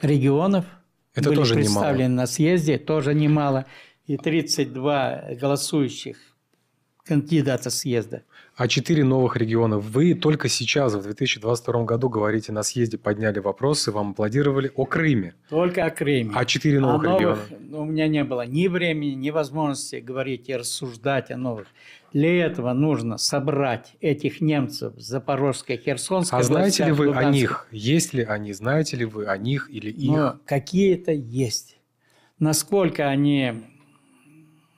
[0.00, 0.64] регионов
[1.14, 2.22] Это были тоже представлены немало.
[2.22, 3.66] на съезде, тоже немало.
[4.06, 6.16] И 32 голосующих
[7.10, 8.22] кандидата съезда
[8.60, 9.78] а четыре новых региона.
[9.78, 15.32] Вы только сейчас, в 2022 году, говорите, на съезде подняли вопросы, вам аплодировали о Крыме.
[15.48, 16.32] Только о Крыме.
[16.34, 17.78] А четыре новых, новых региона?
[17.78, 21.68] У меня не было ни времени, ни возможности говорить и рассуждать о новых.
[22.12, 26.38] Для этого нужно собрать этих немцев Запорожской, Херсонской.
[26.38, 27.30] А знаете ли вы Луганской.
[27.30, 27.66] о них?
[27.70, 28.52] Есть ли они?
[28.52, 30.10] Знаете ли вы о них или их?
[30.10, 31.78] Ну, какие-то есть.
[32.38, 33.54] Насколько они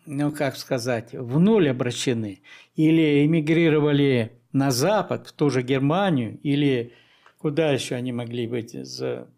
[0.07, 2.43] ну как сказать, в нуль обращены,
[2.77, 6.93] или эмигрировали на Запад, в ту же Германию, или
[7.39, 9.29] куда еще они могли быть, за...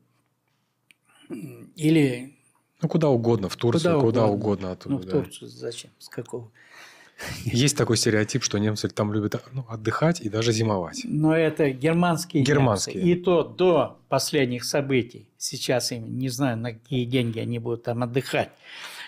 [1.28, 2.34] или...
[2.82, 4.36] Ну, куда угодно, в Турцию, куда, куда угодно.
[4.36, 4.94] угодно оттуда.
[4.94, 6.50] Ну, в Турцию зачем, с какого?
[7.44, 11.02] Есть такой стереотип, что немцы там любят ну, отдыхать и даже зимовать.
[11.04, 12.96] Но это германские, германские.
[12.96, 13.08] немцы.
[13.08, 15.28] И то до последних событий.
[15.38, 18.50] Сейчас им не знаю, на какие деньги они будут там отдыхать.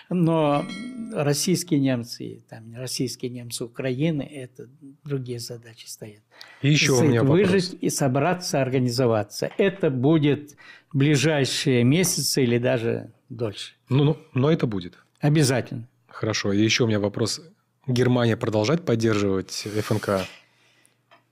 [0.09, 0.65] Но
[1.13, 4.67] российские немцы, там, российские немцы Украины, это
[5.03, 6.21] другие задачи стоят.
[6.61, 7.39] И еще у меня вопрос.
[7.39, 9.49] Выжить и собраться, организоваться.
[9.57, 10.55] Это будет
[10.93, 13.73] ближайшие месяцы или даже дольше.
[13.89, 14.97] Ну, ну, но это будет.
[15.19, 15.87] Обязательно.
[16.07, 16.53] Хорошо.
[16.53, 17.41] И еще у меня вопрос.
[17.85, 20.27] Германия продолжать поддерживать ФНК?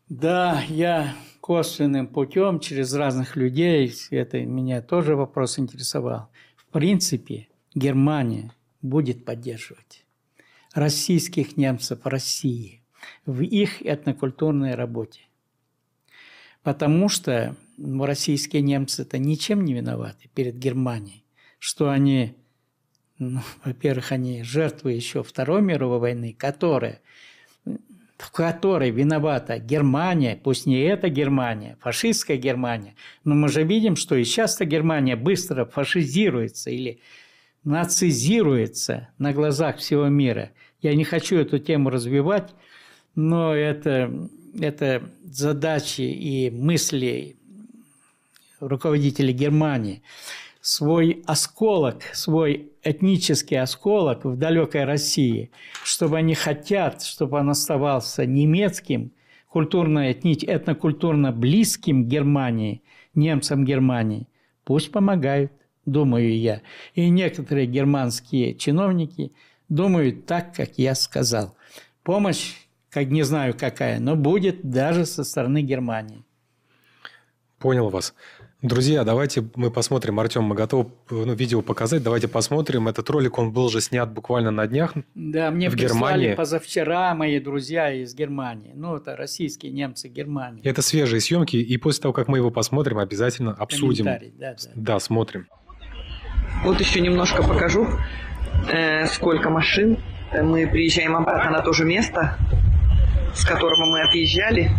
[0.10, 6.30] Да, я косвенным путем через разных людей, это меня тоже вопрос интересовал.
[6.56, 8.52] В принципе, Германия
[8.86, 10.06] будет поддерживать
[10.74, 12.82] российских немцев России
[13.26, 15.22] в их этнокультурной работе.
[16.64, 21.24] Потому что ну, российские немцы-то ничем не виноваты перед Германией,
[21.60, 22.36] что они,
[23.20, 27.02] ну, во-первых, они жертвы еще Второй мировой войны, которая
[28.18, 32.96] в которой виновата Германия, пусть не эта Германия, фашистская Германия,
[33.26, 37.02] но мы же видим, что и часто Германия быстро фашизируется или
[37.66, 40.52] нацизируется на глазах всего мира.
[40.82, 42.54] Я не хочу эту тему развивать,
[43.16, 47.36] но это, это задачи и мысли
[48.62, 50.02] руководителей Германии–
[50.66, 55.52] свой осколок, свой этнический осколок в далекой России,
[55.84, 59.12] чтобы они хотят, чтобы он оставался немецким,
[59.48, 62.82] культурно, этнокультурно близким Германии,
[63.14, 64.28] немцам Германии,
[64.64, 65.52] пусть помогают,
[65.86, 66.62] думаю я.
[66.94, 69.32] И некоторые германские чиновники
[69.70, 71.56] думают так, как я сказал.
[72.04, 72.54] Помощь,
[72.90, 76.24] как не знаю какая, но будет даже со стороны Германии.
[77.60, 78.14] Понял вас.
[78.62, 80.20] Друзья, давайте мы посмотрим.
[80.20, 82.02] Артем, мы готовы ну, видео показать.
[82.02, 82.88] Давайте посмотрим.
[82.88, 86.34] Этот ролик, он был же снят буквально на днях Да, мне в Германии.
[86.34, 88.72] позавчера мои друзья из Германии.
[88.74, 90.64] Ну, это российские немцы Германии.
[90.64, 91.58] Это свежие съемки.
[91.58, 94.06] И после того, как мы его посмотрим, обязательно обсудим.
[94.06, 94.56] Да, да.
[94.74, 95.48] да, смотрим.
[96.64, 97.88] Вот еще немножко покажу,
[98.72, 99.98] э, сколько машин.
[100.34, 102.38] Мы приезжаем обратно на то же место,
[103.34, 104.72] с которого мы отъезжали.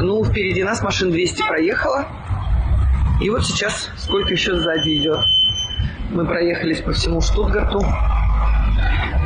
[0.00, 2.06] Ну, впереди нас машин 200 проехало.
[3.20, 5.24] И вот сейчас сколько еще сзади идет.
[6.10, 7.84] Мы проехались по всему Штутгарту.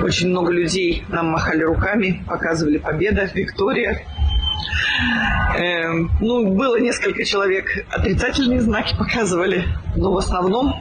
[0.03, 4.03] Очень много людей нам махали руками, показывали победа, Виктория.
[5.57, 9.65] Эм, ну, было несколько человек, отрицательные знаки показывали,
[9.97, 10.75] но в основном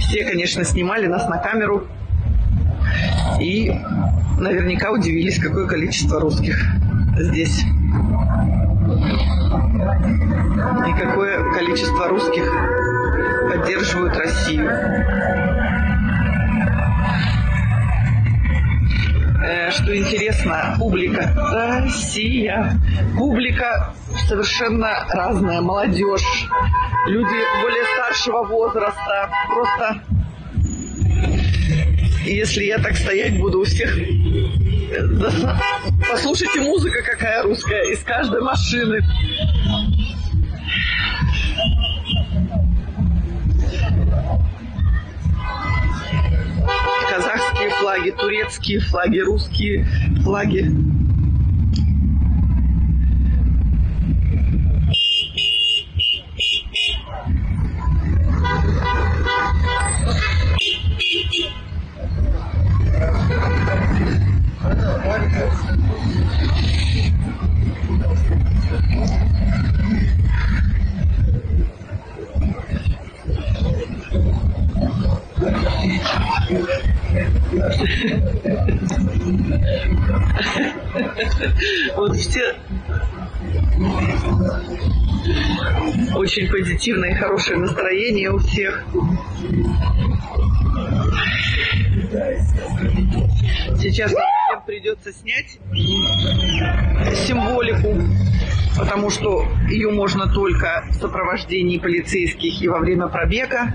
[0.00, 1.86] все, конечно, снимали нас на камеру
[3.40, 3.72] и
[4.38, 6.64] наверняка удивились, какое количество русских
[7.16, 7.64] здесь.
[10.86, 12.50] И какое количество русских
[13.50, 14.70] поддерживают Россию.
[19.70, 21.32] Что интересно, публика.
[21.52, 22.80] Россия,
[23.16, 23.94] публика
[24.26, 26.48] совершенно разная, молодежь,
[27.06, 30.02] люди более старшего возраста, просто
[32.24, 33.96] если я так стоять буду у всех
[36.10, 39.02] Послушайте, музыка какая русская из каждой машины.
[47.18, 49.84] Казахские флаги, турецкие флаги, русские
[50.22, 50.70] флаги.
[82.18, 82.56] Все
[86.14, 88.84] очень позитивное и хорошее настроение у всех.
[93.78, 95.58] Сейчас всем придется снять
[97.26, 97.94] символику,
[98.76, 103.72] потому что ее можно только в сопровождении полицейских и во время пробега.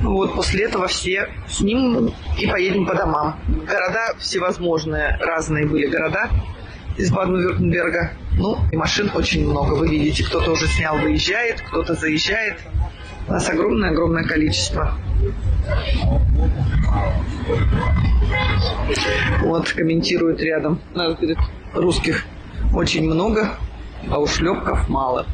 [0.00, 3.38] Вот после этого все снимем и поедем по домам.
[3.46, 6.28] Города всевозможные, разные были города
[6.96, 8.12] из Баден-Вюртемберга.
[8.36, 9.74] Ну, и машин очень много.
[9.74, 12.58] Вы видите, кто-то уже снял, выезжает, кто-то заезжает.
[13.28, 14.94] У нас огромное-огромное количество.
[19.40, 20.80] Вот, комментирует рядом.
[20.94, 21.38] Нас, говорит,
[21.74, 22.24] русских
[22.74, 23.56] очень много,
[24.10, 25.26] а у шлепков мало.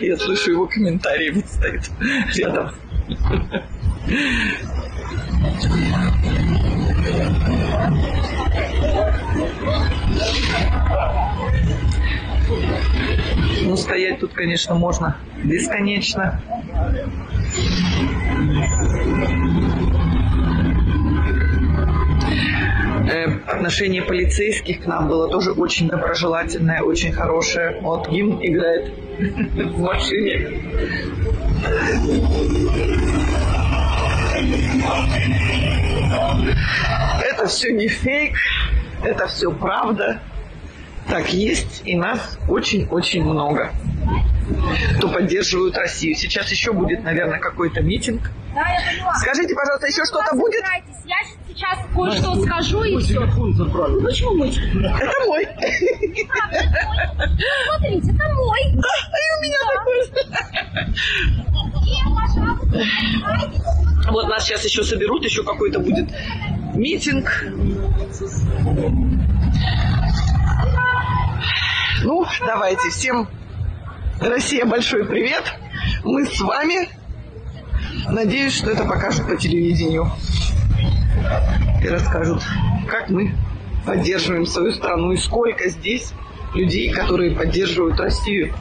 [0.00, 1.90] Я слышу его комментарии, вот стоит
[2.36, 2.70] рядом.
[13.62, 16.40] Ну, стоять тут, конечно, можно бесконечно.
[23.10, 27.78] Э, отношение полицейских к нам было тоже очень доброжелательное, очень хорошее.
[27.80, 30.48] Вот гимн играет в машине.
[37.38, 38.36] Это все не фейк,
[39.04, 40.20] это все правда.
[41.06, 43.70] Так есть, и нас очень-очень много,
[44.96, 46.16] кто поддерживают Россию.
[46.16, 48.32] Сейчас еще будет, наверное, какой-то митинг.
[48.56, 49.14] Да, я поняла.
[49.14, 50.64] Скажите, пожалуйста, еще что-то будет?
[51.04, 53.24] Я сейчас кое-что скажу и все.
[53.52, 54.02] забрали.
[54.02, 54.48] Почему мой?
[54.48, 55.46] Это мой.
[57.68, 58.62] Смотрите, это мой.
[58.64, 59.98] И у меня такой.
[64.10, 66.08] Вот нас сейчас еще соберут, еще какой-то будет
[66.78, 67.44] митинг.
[72.04, 73.28] Ну, давайте всем
[74.20, 75.42] Россия, большой привет.
[76.04, 76.88] Мы с вами.
[78.08, 80.10] Надеюсь, что это покажут по телевидению.
[81.82, 82.42] И расскажут,
[82.88, 83.34] как мы
[83.84, 86.12] поддерживаем свою страну и сколько здесь
[86.54, 88.54] людей, которые поддерживают Россию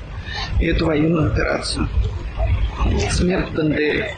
[0.59, 1.87] и эту военную операцию.
[3.11, 4.15] Смерть Бандере.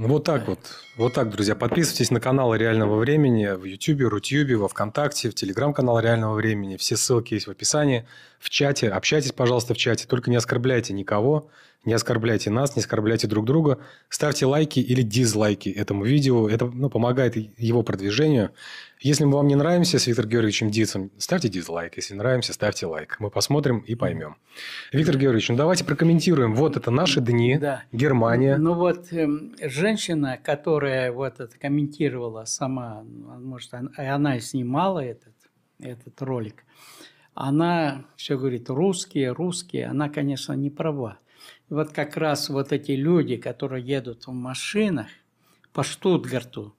[0.00, 0.58] Ну, вот так вот.
[0.96, 1.54] Вот так, друзья.
[1.54, 6.78] Подписывайтесь на каналы Реального Времени в YouTube, Рутюбе, во Вконтакте, в Телеграм-канал Реального Времени.
[6.78, 8.06] Все ссылки есть в описании,
[8.38, 8.88] в чате.
[8.88, 10.06] Общайтесь, пожалуйста, в чате.
[10.08, 11.50] Только не оскорбляйте никого.
[11.84, 13.78] Не оскорбляйте нас, не оскорбляйте друг друга.
[14.08, 16.48] Ставьте лайки или дизлайки этому видео.
[16.48, 18.52] Это ну, помогает его продвижению.
[19.00, 21.96] Если мы вам не нравимся с Виктором Георгиевичем Дицем, ставьте дизлайк.
[21.96, 23.16] Если нравимся, ставьте лайк.
[23.18, 24.36] Мы посмотрим и поймем.
[24.92, 26.54] Виктор Георгиевич, ну давайте прокомментируем.
[26.54, 27.56] Вот это наши дни.
[27.56, 27.82] Да.
[27.92, 28.56] Германия.
[28.58, 29.26] Ну вот э,
[29.62, 35.34] женщина, которая вот это комментировала сама, может, она, она и снимала этот,
[35.78, 36.64] этот ролик,
[37.34, 39.86] она все говорит русские, русские.
[39.86, 41.18] Она, конечно, не права
[41.70, 45.06] вот как раз вот эти люди, которые едут в машинах
[45.72, 46.74] по Штутгарту,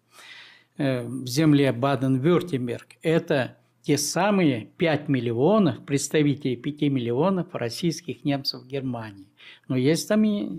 [0.78, 9.28] в земле Баден-Вюртемберг, это те самые 5 миллионов, представителей 5 миллионов российских немцев в Германии.
[9.67, 10.49] Но есть там и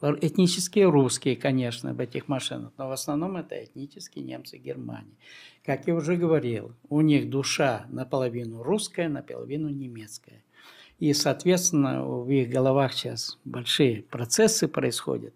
[0.00, 5.14] этнические русские, конечно, в этих машинах, но в основном это этнические немцы Германии.
[5.64, 10.42] Как я уже говорил, у них душа наполовину русская, наполовину немецкая.
[10.98, 15.34] И, соответственно, в их головах сейчас большие процессы происходят.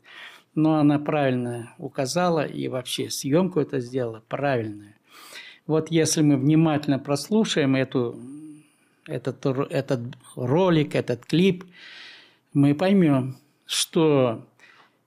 [0.57, 4.95] Но она правильно указала и вообще съемку это сделала правильную.
[5.69, 8.19] Вот если мы внимательно прослушаем эту,
[9.07, 10.01] этот, этот
[10.35, 11.65] ролик, этот клип,
[12.53, 13.37] мы поймем,
[13.67, 14.45] что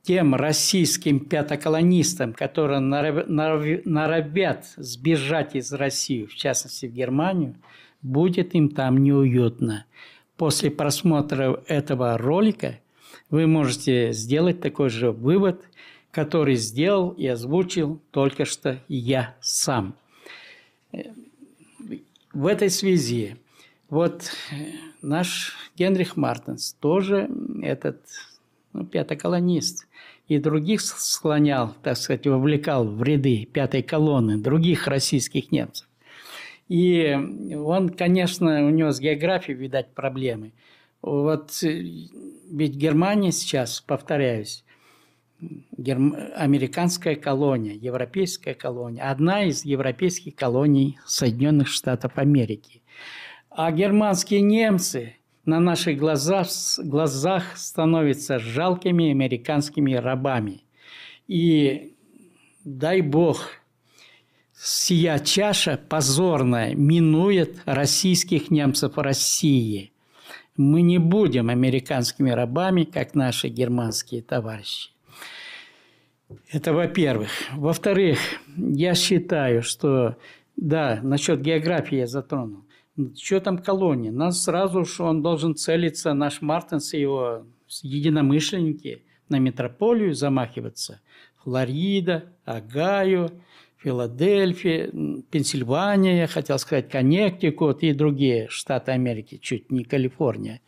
[0.03, 7.55] тем российским пятоколонистам, которые норовят сбежать из России, в частности в Германию,
[8.01, 9.85] будет им там неуютно
[10.39, 12.79] после просмотра этого ролика
[13.29, 15.61] вы можете сделать такой же вывод,
[16.11, 19.95] который сделал и озвучил только что я сам.
[22.33, 23.37] В этой связи
[23.89, 24.31] вот
[25.01, 27.29] наш Генрих Мартинс тоже
[27.61, 28.01] этот
[28.73, 29.87] ну, пятоколонист
[30.27, 35.87] и других склонял, так сказать, вовлекал в ряды пятой колонны других российских немцев.
[36.67, 37.17] И
[37.55, 40.51] он, конечно, у него с географией, видать, проблемы.
[41.01, 41.81] Вот э,
[42.51, 44.65] ведь Германия сейчас, повторяюсь,
[45.77, 46.15] герм...
[46.35, 52.81] американская колония, европейская колония, одна из европейских колоний Соединенных Штатов Америки.
[53.49, 56.47] А германские немцы на наших глазах,
[56.77, 60.63] глазах становятся жалкими американскими рабами.
[61.27, 61.95] И
[62.63, 63.51] дай бог–
[64.61, 69.93] сия чаша позорная минует российских немцев России.
[70.59, 74.89] Мы не будем американскими рабами, как наши германские товарищи.
[76.51, 77.29] Это во-первых.
[77.53, 78.19] Во-вторых,
[78.57, 80.17] я считаю, что,
[80.57, 82.65] да, насчет географии я затронул.
[83.15, 84.11] Что там колония?
[84.11, 87.45] Нас сразу же он должен целиться, наш Мартинс и его
[87.81, 90.99] единомышленники, на метрополию замахиваться.
[91.41, 93.29] Флорида, Агаю,
[93.81, 94.89] Филадельфия,
[95.31, 100.59] Пенсильвания, я хотел сказать, Коннектикут и другие штаты Америки, чуть не Калифорния.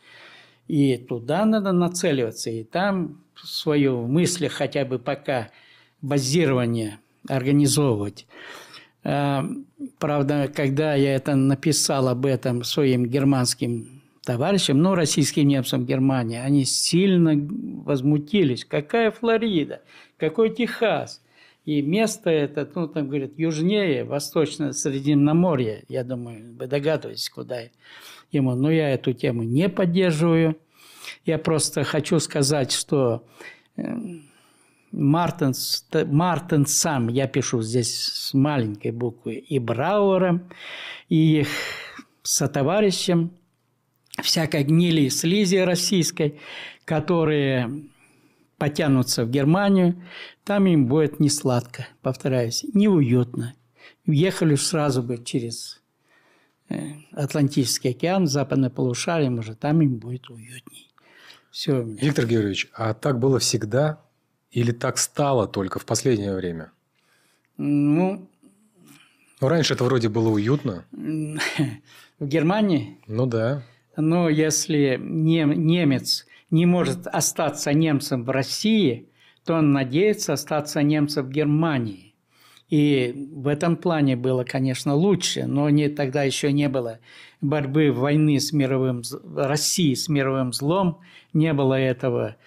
[0.67, 5.49] И туда надо нацеливаться, и там свою мысли хотя бы пока
[6.01, 8.27] базирование организовывать.
[9.03, 9.45] А,
[9.99, 16.63] правда, когда я это написал об этом своим германским товарищам, ну, российским немцам Германии, они
[16.63, 17.33] сильно
[17.83, 18.63] возмутились.
[18.63, 19.81] Какая Флорида?
[20.17, 21.21] Какой Техас?
[21.65, 25.83] И место это, ну, там говорят, южнее, восточно Средиземноморье.
[25.87, 27.59] Я думаю, вы догадываетесь, куда
[28.31, 28.55] ему.
[28.55, 30.57] Но я эту тему не поддерживаю.
[31.25, 33.27] Я просто хочу сказать, что
[33.77, 33.83] э,
[34.91, 35.53] Мартин,
[36.11, 40.49] Мартин сам, я пишу здесь с маленькой буквы, и Брауэром,
[41.09, 41.47] и их
[42.23, 43.31] сотоварищем,
[44.21, 46.39] всякой гнили и слизи российской,
[46.85, 47.90] которые
[48.61, 50.03] потянутся в Германию,
[50.43, 53.55] там им будет не сладко, повторяюсь, неуютно.
[54.05, 55.81] Уехали сразу бы через
[56.69, 56.75] э,
[57.11, 60.91] Атлантический океан, западное полушарие, может, там им будет уютней.
[61.49, 61.81] Все.
[61.81, 63.99] Виктор Георгиевич, а так было всегда
[64.51, 66.71] или так стало только в последнее время?
[67.57, 68.29] Ну,
[69.39, 70.85] ну раньше это вроде было уютно.
[72.19, 72.99] В Германии?
[73.07, 73.63] Ну да.
[73.97, 79.09] Но если немец не может остаться немцем в России,
[79.45, 82.11] то он надеется остаться немцем в Германии.
[82.69, 86.99] И в этом плане было, конечно, лучше, но не, тогда еще не было
[87.41, 89.01] борьбы войны с мировым,
[89.35, 91.01] России с мировым злом,
[91.33, 92.37] не было этого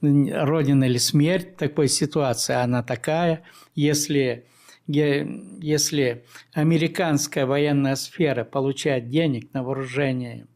[0.00, 3.42] Родина или смерть, такой ситуации, она такая.
[3.74, 4.46] Если,
[4.86, 10.46] если американская военная сфера получает денег на вооружение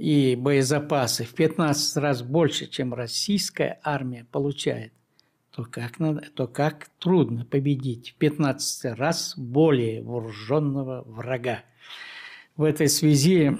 [0.00, 4.94] и боезапасы в 15 раз больше, чем российская армия получает,
[5.50, 11.64] то как, надо, то как трудно победить в 15 раз более вооруженного врага.
[12.56, 13.58] В этой связи,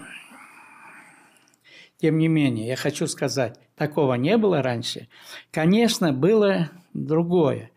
[1.98, 5.08] тем не менее, я хочу сказать, такого не было раньше.
[5.50, 7.70] Конечно, было другое.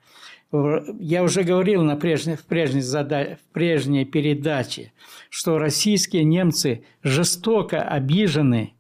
[0.99, 3.39] Я уже говорил на прежней, в, прежней зада...
[3.41, 4.93] в прежней передаче,
[5.29, 8.73] что российские немцы жестоко обижены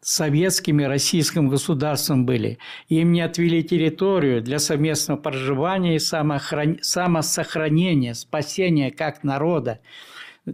[0.00, 2.58] советским и российским государством были.
[2.88, 6.78] Им не отвели территорию для совместного проживания и самохран...
[6.80, 9.80] самосохранения, спасения как народа.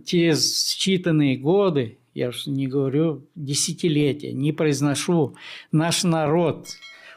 [0.06, 5.36] Через считанные годы я уж не говорю десятилетия, не произношу,
[5.70, 6.68] наш народ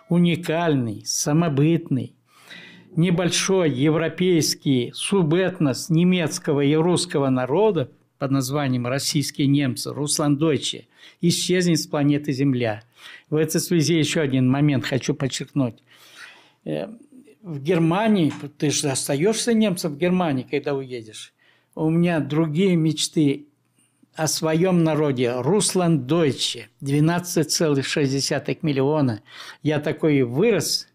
[0.09, 2.15] уникальный, самобытный,
[2.97, 10.87] небольшой европейский субэтнос немецкого и русского народа под названием «Российские немцы», «Русландойче»,
[11.21, 12.83] исчезнет с планеты Земля.
[13.29, 15.83] В этой связи еще один момент хочу подчеркнуть.
[16.65, 16.87] Э,
[17.41, 21.33] в Германии, ты же остаешься немцем в Германии, когда уедешь.
[21.75, 23.47] У меня другие мечты
[24.15, 25.33] о своем народе.
[25.35, 29.21] Руслан Дойче, 12,6 миллиона.
[29.61, 30.87] Я такой вырос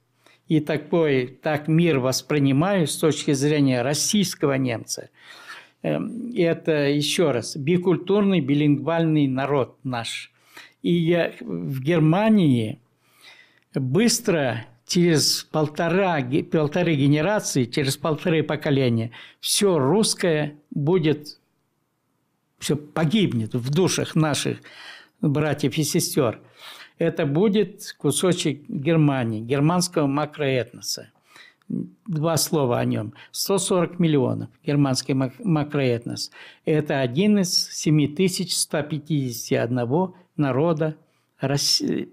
[0.49, 5.11] и такой, так мир воспринимаю с точки зрения российского немца.
[5.83, 10.33] Эм, это, еще раз, бикультурный, билингвальный народ наш.
[10.83, 12.81] И я в Германии
[13.75, 16.21] быстро через полтора,
[16.51, 21.39] полторы генерации, через полторы поколения, все русское будет
[22.59, 24.59] все погибнет в душах наших
[25.21, 26.41] братьев и сестер.
[26.99, 31.11] Это будет кусочек Германии, германского макроэтноса.
[31.69, 33.13] Два слова о нем.
[33.31, 36.31] 140 миллионов германский макроэтнос.
[36.65, 40.97] Это один из 7151 народа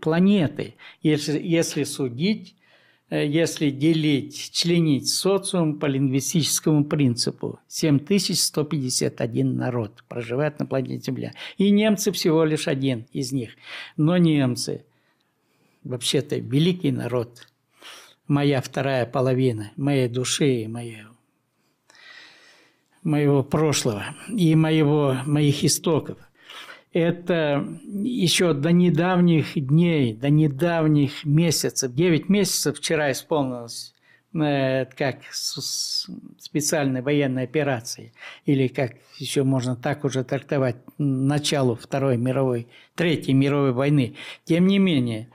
[0.02, 0.76] планеты.
[1.02, 2.56] Если, если судить
[3.10, 11.34] если делить, членить социум по лингвистическому принципу, 7151 народ проживает на планете Земля.
[11.58, 13.52] И немцы всего лишь один из них.
[13.96, 14.86] Но немцы,
[15.84, 17.48] вообще-то, великий народ.
[18.28, 21.12] Моя вторая половина моей души и моего,
[23.04, 26.18] моего прошлого и моего, моих истоков–
[26.96, 33.94] это еще до недавних дней, до недавних месяцев, 9 месяцев вчера исполнилось
[34.34, 38.14] э, как специальной военной операции,
[38.46, 44.16] или как еще можно так уже трактовать, началу Второй мировой, Третьей мировой войны.
[44.46, 45.28] Тем не менее,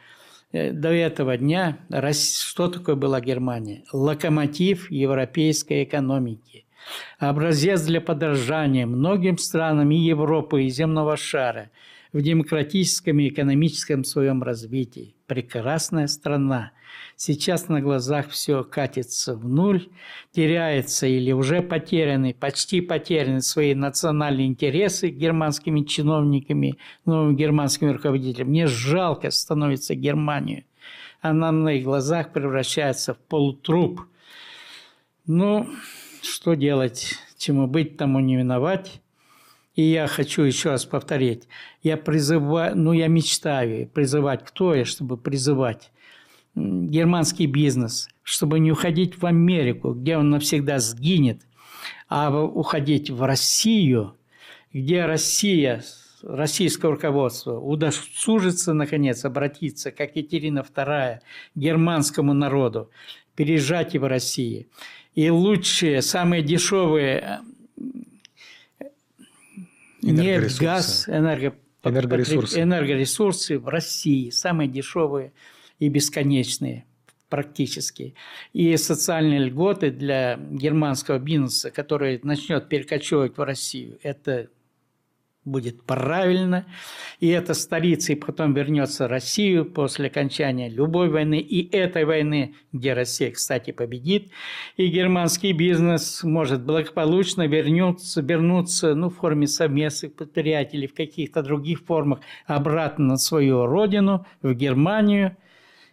[0.53, 1.77] э, до этого дня
[2.15, 3.85] что такое была Германия?
[3.93, 6.65] Локомотив европейской экономики–
[7.19, 11.71] образец для подражания многим странам и Европы, и земного шара
[12.13, 15.15] в демократическом и экономическом своем развитии.
[15.27, 16.73] Прекрасная страна.
[17.17, 19.89] Сейчас на глазах все катится в нуль,
[20.33, 28.49] теряется или уже потеряны, почти потеряны свои национальные интересы германскими чиновниками, новым германским руководителям.
[28.49, 30.65] Мне жалко становится Германию.
[31.21, 34.01] Она на моих глазах превращается в полутруп.
[35.27, 35.69] Ну,
[36.23, 39.01] что делать, чему быть, тому не виновать.
[39.75, 41.49] И я хочу еще раз повторить.
[41.83, 45.91] Я призываю, ну я мечтаю призывать, кто я, чтобы призывать
[46.55, 51.43] германский бизнес, чтобы не уходить в Америку, где он навсегда сгинет,
[52.09, 54.17] а уходить в Россию,
[54.73, 55.83] где Россия,
[56.23, 61.21] российское руководство удосужится, наконец, обратиться, как Екатерина II,
[61.55, 62.91] германскому народу,
[63.37, 64.67] переезжать в Россию
[65.21, 67.43] и лучшие, самые дешевые
[68.79, 68.87] э,
[70.01, 71.55] нефть, газ, энерго...
[71.85, 72.59] энергоресурсы.
[72.63, 75.33] энергоресурсы в России, самые дешевые
[75.79, 76.87] и бесконечные
[77.29, 78.15] практически.
[78.55, 84.49] И социальные льготы для германского бизнеса, который начнет перекочевывать в Россию, это
[85.45, 86.67] будет правильно,
[87.19, 92.55] и эта столица и потом вернется в Россию после окончания любой войны, и этой войны,
[92.73, 94.31] где Россия, кстати, победит,
[94.77, 101.43] и германский бизнес может благополучно вернуться, вернуться ну, в форме совместных предприятий или в каких-то
[101.43, 105.37] других формах обратно на свою родину, в Германию,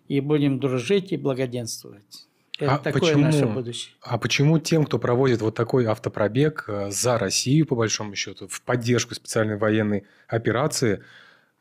[0.07, 2.26] и будем дружить и благоденствовать.
[2.59, 3.93] Это А такое почему- наше будущее.
[4.01, 8.61] А почему тем, кто проводит вот такой автопробег э, за Россию, по большому счету, в
[8.63, 11.03] поддержку специальной военной операции,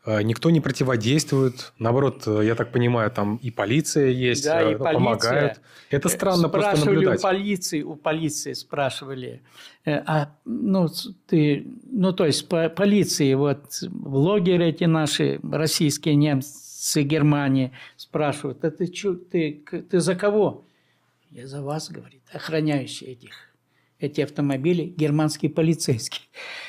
[0.07, 1.73] э, никто не противодействует?
[1.79, 4.93] Наоборот, э, я так понимаю, там и полиция есть, Да, и полиция.
[4.95, 5.61] помогают.
[5.91, 7.19] Это странно просто спрашивали наблюдать.
[7.19, 9.43] у полиции, у полиции спрашивали,
[9.85, 10.89] а ну
[11.27, 18.71] ты, ну то есть по полиции вот блогеры эти наши российские немцы Германии спрашивают, а
[18.71, 20.63] ты чё, ты ты за кого?
[21.31, 23.57] Я за вас, говорит, охраняющий этих
[23.99, 26.27] эти автомобили германские полицейские.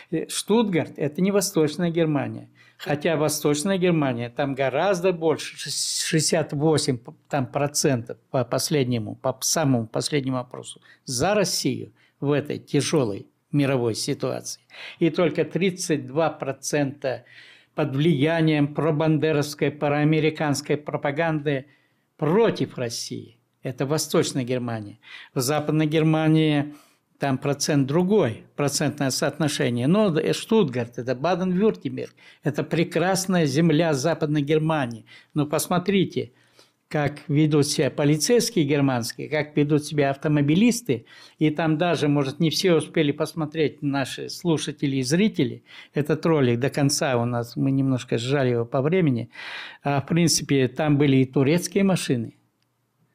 [0.29, 2.49] Штутгарт– это не Восточная Германия.
[2.77, 9.87] Хотя Восточная Германия, там гораздо больше, шест- 68 п- там, процентов по последнему, по самому
[9.87, 14.61] последнему опросу, за Россию в этой тяжелой мировой ситуации.
[14.99, 17.25] И только 32 процента
[17.73, 21.65] под влиянием пробандеровской, проамериканской пропаганды
[22.15, 23.36] против России.
[23.63, 24.99] Это Восточная Германия.
[25.33, 26.73] В Западной Германии
[27.19, 29.87] там процент другой, процентное соотношение.
[29.87, 35.05] Но Штутгарт, это Баден-Вюртемберг, это прекрасная земля Западной Германии.
[35.33, 36.31] Но посмотрите,
[36.87, 41.05] как ведут себя полицейские германские, как ведут себя автомобилисты.
[41.37, 45.63] И там даже, может, не все успели посмотреть наши слушатели и зрители.
[45.93, 49.29] Этот ролик до конца у нас, мы немножко сжали его по времени.
[49.83, 52.36] А, в принципе, там были и турецкие машины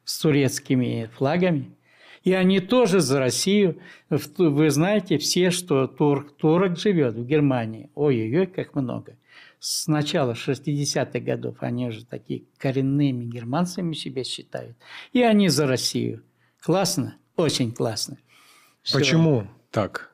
[0.04, 1.76] с турецкими флагами.
[2.24, 3.80] И они тоже за Россию.
[4.08, 7.90] Вы знаете все, что тур, турок живет в Германии.
[7.94, 9.16] Ой-ой-ой, как много.
[9.58, 14.76] С начала 60-х годов они уже такие коренными германцами себя считают.
[15.12, 16.22] И они за Россию.
[16.60, 17.16] Классно?
[17.36, 18.18] Очень классно.
[18.82, 18.98] Всё.
[18.98, 20.11] Почему так?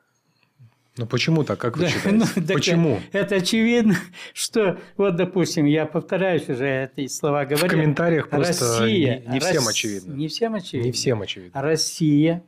[0.99, 2.17] Ну почему так, как вы Да, считаете?
[2.35, 2.99] ну, почему?
[3.13, 3.95] Это очевидно,
[4.33, 7.67] что, вот, допустим, я повторяюсь уже эти слова говорю.
[7.67, 10.13] В комментариях просто Россия, не, не всем Рос- очевидно.
[10.13, 10.85] Не всем очевидно.
[10.87, 11.61] Не всем очевидно.
[11.61, 12.43] Россия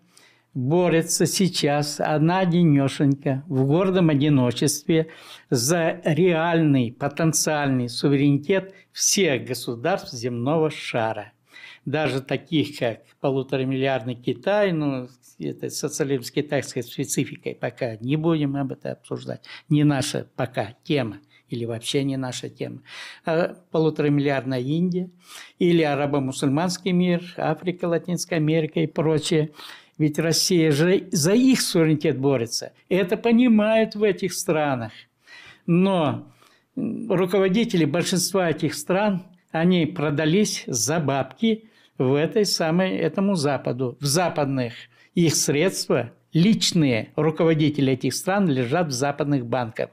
[0.54, 5.08] борется сейчас одна-денешенька в гордом одиночестве
[5.50, 11.32] за реальный потенциальный суверенитет всех государств земного шара.
[11.86, 15.08] Даже таких, как полуторамиллиардный Китай, ну,
[15.40, 19.44] это социализм с китайской спецификой пока не будем об этом обсуждать.
[19.68, 21.20] Не наша пока тема
[21.50, 22.82] или вообще не наша тема.
[23.26, 25.10] А полуторамиллиардная Индия
[25.60, 29.52] или арабо-мусульманский мир, Африка, Латинская Америка и прочее.
[29.98, 32.74] Ведь Россия же за их суверенитет борется.
[32.90, 34.92] Это понимают в этих странах.
[35.66, 36.32] Но
[36.76, 41.70] руководители большинства этих стран, они продались за бабки
[42.10, 43.98] в этой самой, этому Западу.
[44.00, 44.74] В западных
[45.14, 49.90] их средства, личные руководители этих стран лежат в западных банках.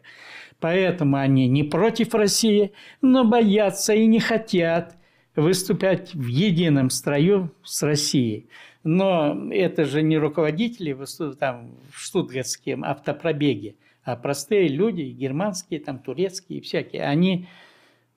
[0.60, 4.96] Поэтому они не против России, но боятся и не хотят
[5.36, 8.48] выступать в едином строю с Россией.
[8.82, 10.96] Но это же не руководители
[11.38, 17.02] там, в штутгартском автопробеге, а простые люди, германские, там, турецкие, всякие.
[17.02, 17.48] Они,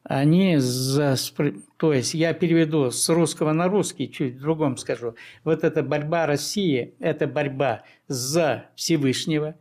[0.04, 1.16] они за...
[1.78, 5.16] То есть я переведу с русского на русский, чуть в другом скажу.
[5.44, 9.56] Вот эта борьба России– это борьба за Всевышнего,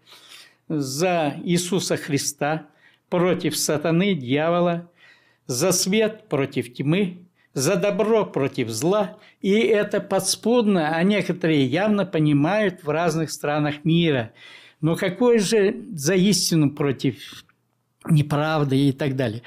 [0.68, 2.66] за Иисуса Христа,
[3.09, 4.88] против сатаны, дьявола,
[5.47, 7.18] за свет против тьмы,
[7.53, 9.18] за добро против зла.
[9.41, 14.32] И это подспудно, а некоторые явно понимают в разных странах мира.
[14.80, 17.45] Но какой же за истину против
[18.09, 19.43] неправды и так далее.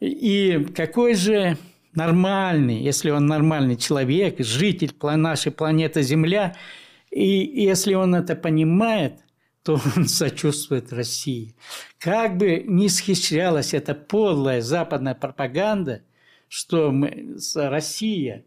[0.00, 1.56] И какой же
[1.94, 6.56] нормальный, если он нормальный человек, житель нашей планеты Земля,
[7.10, 9.20] и если он это понимает,
[9.62, 11.54] то он сочувствует России.
[11.98, 16.02] Как бы ни схищрялась эта подлая западная пропаганда,
[16.48, 18.44] что мы, Россия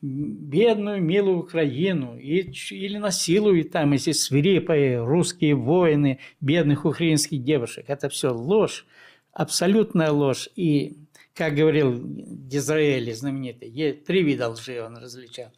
[0.00, 7.84] бедную, милую Украину и, или насилует там эти свирепые русские воины бедных украинских девушек.
[7.86, 8.84] Это все ложь,
[9.32, 10.48] абсолютная ложь.
[10.56, 10.96] И,
[11.34, 15.50] как говорил Дизраэли знаменитый, три вида лжи он различал.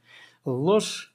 [0.45, 1.13] Ложь,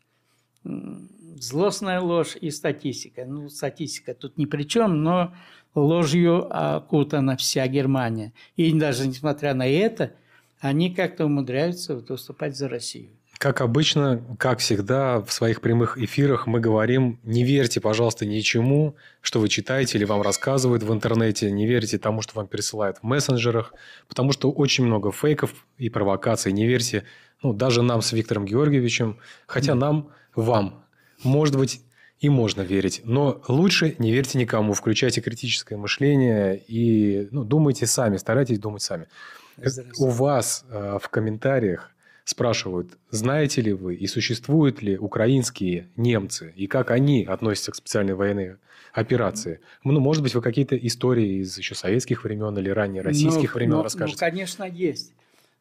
[0.64, 3.26] злостная ложь и статистика.
[3.26, 5.34] Ну, статистика тут ни при чем, но
[5.76, 8.34] ложью окутана вся Германия.
[8.56, 10.14] И даже несмотря на это,
[10.60, 13.12] они как-то умудряются выступать за Россию.
[13.40, 19.40] Как обычно, как всегда, в своих прямых эфирах мы говорим, не верьте, пожалуйста, ничему, что
[19.40, 23.74] вы читаете или вам рассказывают в интернете, не верьте тому, что вам пересылают в мессенджерах,
[24.10, 26.52] потому что очень много фейков и провокаций.
[26.52, 27.06] Не верьте,
[27.42, 30.84] ну, даже нам с Виктором Георгиевичем, хотя нам, вам,
[31.24, 31.80] может быть,
[32.20, 33.00] и можно верить.
[33.06, 39.08] Но лучше не верьте никому, включайте критическое мышление и ну, думайте сами, старайтесь думать сами.
[39.98, 41.90] У вас э, в комментариях
[42.30, 48.14] спрашивают, знаете ли вы и существуют ли украинские немцы, и как они относятся к специальной
[48.14, 48.58] военной
[48.94, 49.62] операции.
[49.84, 53.76] Ну, может быть, вы какие-то истории из еще советских времен или ранее российских ну, времен
[53.78, 54.24] ну, расскажете?
[54.24, 55.14] Ну, конечно, есть.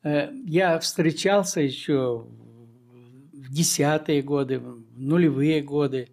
[0.03, 2.27] Э, я встречался еще
[3.33, 6.09] в десятые годы, в нулевые годы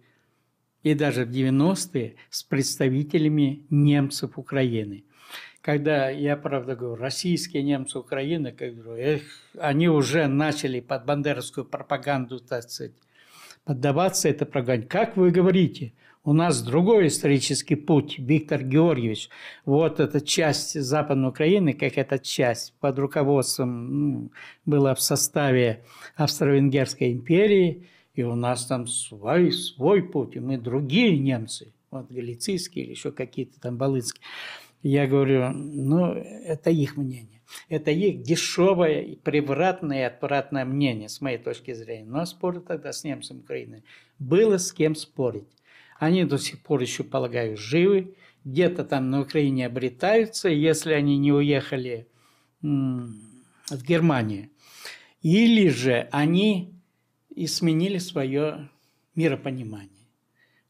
[0.82, 5.04] и даже в 90-е с представителями немцев Украины.
[5.66, 9.22] Когда я, правда, говорю, российские немцы Украины, как говорю, эх,
[9.58, 12.92] они уже начали под бандеровскую пропаганду, так сказать,
[13.64, 14.86] поддаваться этой пропаганде.
[14.86, 15.92] Как вы говорите–
[16.22, 19.28] у нас другой исторический путь, Виктор Георгиевич.
[19.64, 24.32] Вот эта часть Западной Украины, как эта часть под руководством ну,
[24.64, 25.84] была в составе
[26.16, 32.86] Австро-Венгерской империи, и у нас там свой, свой путь, и мы другие немцы, вот галицийские
[32.86, 34.22] или еще какие-то там балыцкие.
[34.82, 37.42] Я говорю, ну, это их мнение.
[37.68, 42.04] Это их дешевое, превратное и отвратное мнение, с моей точки зрения.
[42.08, 43.84] Но споры тогда с немцами Украины.
[44.18, 45.48] Было с кем спорить.
[45.98, 48.14] Они до сих пор еще, полагаю, живы,
[48.44, 52.06] где-то там на Украине обретаются, если они не уехали
[52.62, 54.50] в Германию.
[55.22, 56.74] Или же они
[57.34, 58.68] и сменили свое
[59.14, 59.90] миропонимание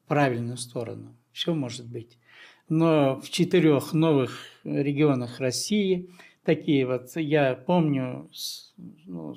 [0.05, 1.17] в правильную сторону.
[1.33, 2.19] Все может быть.
[2.69, 6.09] Но в четырех новых регионах России–
[6.47, 7.11] такие вот.
[7.17, 8.31] Я помню,
[9.05, 9.35] ну,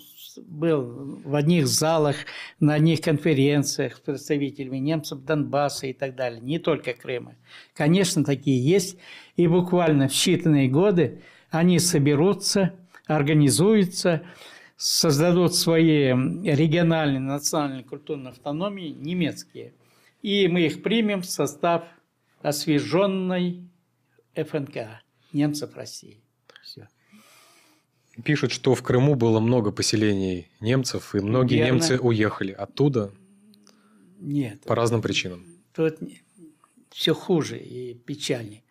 [0.47, 2.15] был в одних залах,
[2.61, 7.35] на одних конференциях с представителями немцев Донбасса и так далее, не только Крыма.
[7.73, 8.97] Конечно, такие есть.
[9.35, 12.75] И буквально в считанные годы они соберутся,
[13.07, 14.21] организуются,
[14.77, 19.73] создадут свои региональные, национальные культурные автономии немецкие.
[20.21, 21.83] И мы их примем в состав
[22.41, 23.69] освеженной
[24.35, 25.01] ФНК
[25.33, 26.21] немцев России.
[28.23, 31.73] Пишут, что в Крыму было много поселений немцев, и многие Верно.
[31.73, 33.11] немцы уехали оттуда.
[34.19, 34.61] Нет.
[34.63, 35.45] По разным причинам.
[35.73, 35.99] Тут
[36.89, 38.63] все хуже и печальнее.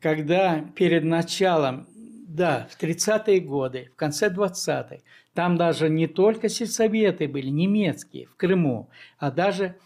[0.00, 1.86] Когда перед началом,
[2.28, 4.98] да, в 30-е годы, в конце 20-х,
[5.32, 9.76] там даже не только сельсоветы были немецкие в Крыму, а даже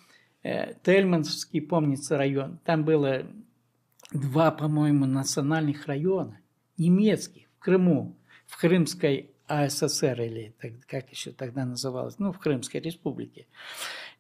[0.43, 2.59] Тельманский, помнится, район.
[2.65, 3.27] Там было
[4.13, 6.41] два, по-моему, национальных района
[6.77, 8.17] немецких в Крыму
[8.47, 10.55] в Крымской АССР, или
[10.87, 13.47] как еще тогда называлось, ну, в Крымской республике,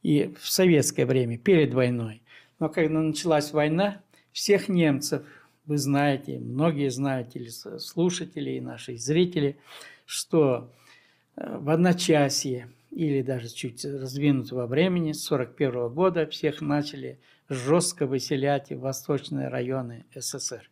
[0.03, 2.23] и в советское время, перед войной.
[2.59, 4.03] Но когда началась война,
[4.33, 5.23] всех немцев,
[5.67, 9.57] вы знаете, многие знают, или слушатели, и наши зрители,
[10.05, 10.73] что
[11.37, 18.71] э, в одночасье или даже чуть раздвинутого времени, с 1941 года, всех начали жестко выселять
[18.71, 20.69] в восточные районы СССР.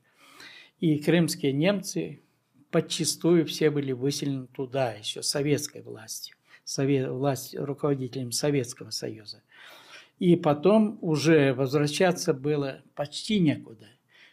[0.80, 2.22] И крымские немцы
[2.70, 9.42] подчастую все были выселены туда еще советской властью, совет, власть руководителем Советского Союза.
[10.18, 13.86] И потом уже возвращаться было почти некуда.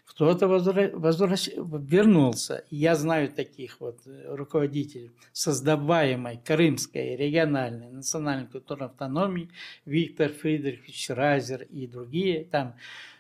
[0.06, 0.90] Кто-то возвра...
[0.94, 1.50] возвращ...
[1.56, 2.64] вернулся.
[2.70, 9.50] Я знаю таких вот руководителей создаваемой Крымской региональной национальной культурной автономии
[9.86, 12.46] Виктор Фридрихович Райзер и другие.
[12.46, 12.76] Там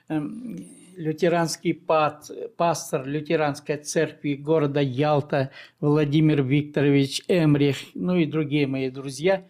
[0.07, 0.55] Эм,
[0.97, 9.43] лютеранский пат, пастор лютеранской церкви города Ялта Владимир Викторович Эмрих, ну и другие мои друзья,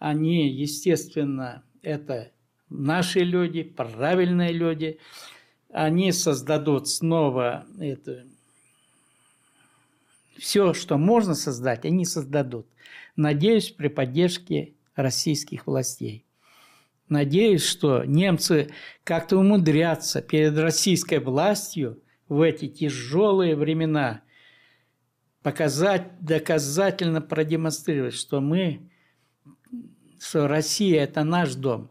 [0.00, 2.32] они, естественно, это
[2.68, 4.98] наши люди, правильные люди,
[5.72, 8.24] они создадут снова это,
[10.38, 12.66] все, что можно создать, они создадут.
[13.16, 16.24] Надеюсь, при поддержке российских властей.
[17.08, 18.70] Надеюсь, что немцы
[19.04, 24.22] как-то умудрятся перед российской властью в эти тяжелые времена
[25.42, 28.88] показать, доказательно продемонстрировать, что мы,
[30.18, 31.90] что Россия– это наш дом.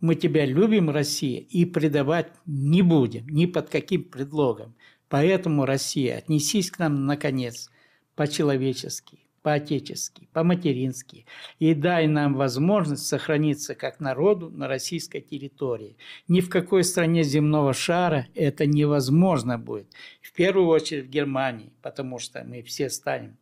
[0.00, 4.74] Мы тебя любим, Россия, и предавать не будем, ни под каким предлогом.
[5.08, 7.70] Поэтому, Россия, отнесись к нам, наконец,
[8.14, 11.24] по-человечески по-отечески, по-матерински,
[11.60, 15.96] и дай нам возможность сохраниться как народу на российской территории.
[16.26, 19.86] Ни в какой стране земного шара это невозможно будет.
[20.20, 23.36] В первую очередь в Германии, потому что мы все станем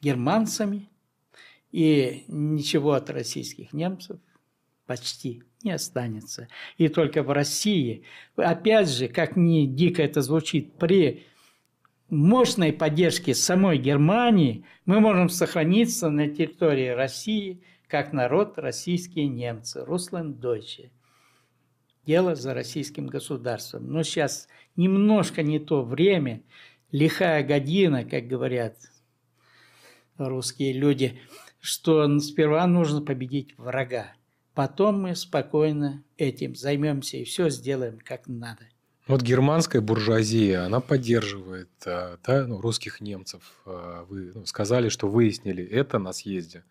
[0.00, 0.88] германцами,
[1.72, 4.20] и ничего от российских немцев
[4.86, 6.48] почти не останется.
[6.76, 8.04] И только в России,
[8.36, 11.24] опять же, как ни дико это звучит, при
[12.08, 20.34] мощной поддержки самой Германии мы можем сохраниться на территории России как народ российские немцы, Руслан
[20.34, 20.90] Дойче.
[22.06, 23.90] Дело за российским государством.
[23.90, 26.42] Но сейчас немножко не то время,
[26.90, 28.76] лихая година, как говорят
[30.18, 31.18] русские люди,
[31.60, 34.12] что сперва нужно победить врага.
[34.54, 38.68] Потом мы спокойно этим займемся и все сделаем как надо.
[39.06, 43.42] Вот германская буржуазия, она поддерживает да, ну, русских немцев.
[43.66, 46.64] Вы ну, сказали, что выяснили это на съезде.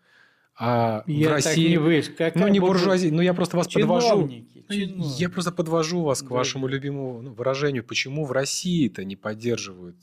[0.56, 1.68] А я в России...
[1.68, 2.02] не вы...
[2.02, 4.28] Какая ну, не буржуазия, но я просто вас чиновники, подвожу.
[4.68, 5.20] Чиновники.
[5.20, 6.34] Я просто подвожу вас к да.
[6.34, 7.84] вашему любимому ну, выражению.
[7.84, 9.96] Почему в России-то не поддерживают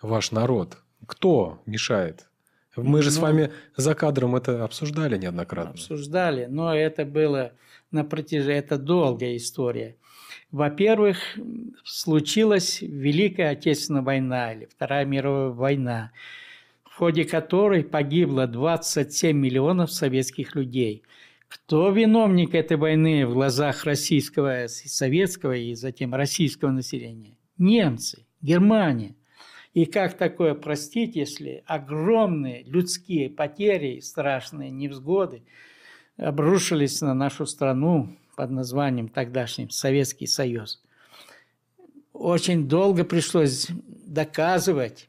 [0.00, 0.78] ваш народ?
[1.06, 2.29] Кто мешает?
[2.76, 5.72] Мы же ну, с вами за кадром это обсуждали неоднократно.
[5.72, 7.52] Обсуждали, но это было
[7.90, 8.58] на протяжении...
[8.58, 9.96] Это долгая история.
[10.52, 11.18] Во-первых,
[11.84, 16.12] случилась Великая Отечественная война или Вторая мировая война
[17.00, 21.02] ходе которой погибло 27 миллионов советских людей.
[21.48, 27.38] Кто виновник этой войны в глазах российского, советского и затем российского населения?
[27.56, 29.14] Немцы, Германия.
[29.72, 35.42] И как такое простить, если огромные людские потери, страшные невзгоды
[36.16, 40.82] обрушились на нашу страну под названием тогдашним Советский Союз?
[42.12, 45.08] Очень долго пришлось доказывать,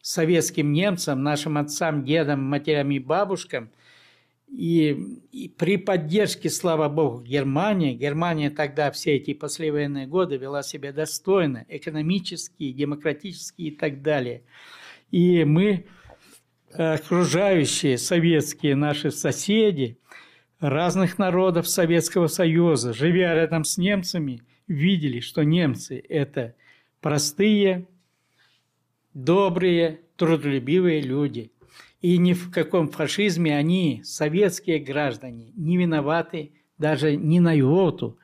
[0.00, 3.70] советским немцам, нашим отцам, дедам, матерям и бабушкам.
[4.52, 4.90] И,
[5.32, 11.64] и при поддержке, слава богу, Германии, Германия тогда все эти послевоенные годы вела себя достойно,
[11.68, 14.42] экономически, демократически и так далее.
[15.10, 15.86] И мы,
[16.74, 19.98] окружающие советские наши соседи,
[20.60, 26.54] разных народов Советского Союза, живя рядом с немцами, видели, что немцы– это
[27.00, 27.88] простые,
[29.14, 31.51] добрые, трудолюбивые люди.
[32.02, 38.18] И ни в каком фашизме они, советские граждане, не виноваты даже ни на йоту.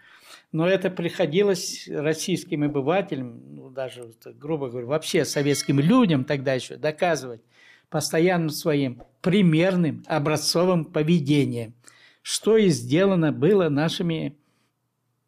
[0.50, 7.40] Но это приходилось российским обывателям, ну, даже, грубо говоря, вообще советским людям тогда еще доказывать
[7.88, 11.74] постоянным своим примерным образцовым поведением,
[12.22, 14.36] что и сделано было нашими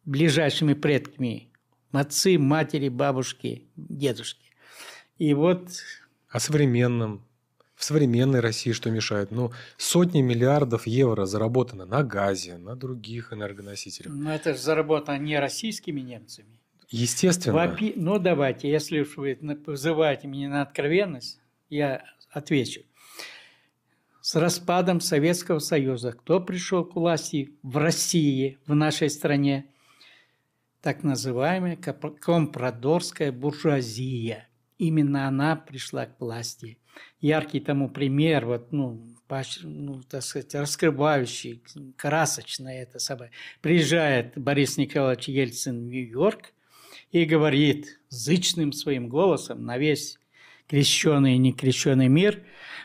[0.03, 1.49] ближайшими предками,
[1.93, 4.51] отцы, матери, бабушки, дедушки.
[5.17, 5.69] И вот...
[6.29, 7.25] О современном,
[7.81, 9.31] в современной России что мешает?
[9.31, 14.13] Ну, сотни миллиардов евро заработано на газе, на других энергоносителях.
[14.13, 16.59] Но это же заработано не российскими немцами.
[16.89, 17.55] Естественно.
[17.55, 17.93] Вопи...
[17.95, 21.39] Ну, давайте, если уж вы вызываете меня на откровенность,
[21.71, 22.81] я отвечу.
[24.21, 29.65] С распадом Советского Союза кто пришел к власти в России, в нашей стране?
[30.83, 34.47] Так называемая компрадорская буржуазия–
[34.81, 36.79] именно она пришла к власти.
[37.19, 39.15] Яркий тому пример, вот, ну,
[39.61, 41.63] ну, так сказать, раскрывающий,
[41.95, 43.31] красочное это событие.
[43.61, 46.51] Приезжает Борис Николаевич Ельцин в Нью-Йорк
[47.11, 50.19] и говорит зычным своим голосом на весь
[50.67, 52.43] крещенный и некрещенный мир,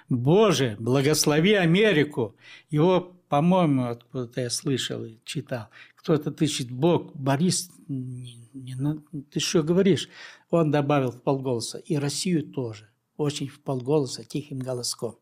[0.09, 2.37] «Боже, благослови Америку!»
[2.69, 9.63] Его, по-моему, откуда-то я слышал и читал, кто-то тычет, Бог, Борис, не, не, ты что
[9.63, 10.09] говоришь?
[10.51, 15.19] Он добавил в полголоса, и Россию тоже, очень в полголоса, тихим голоском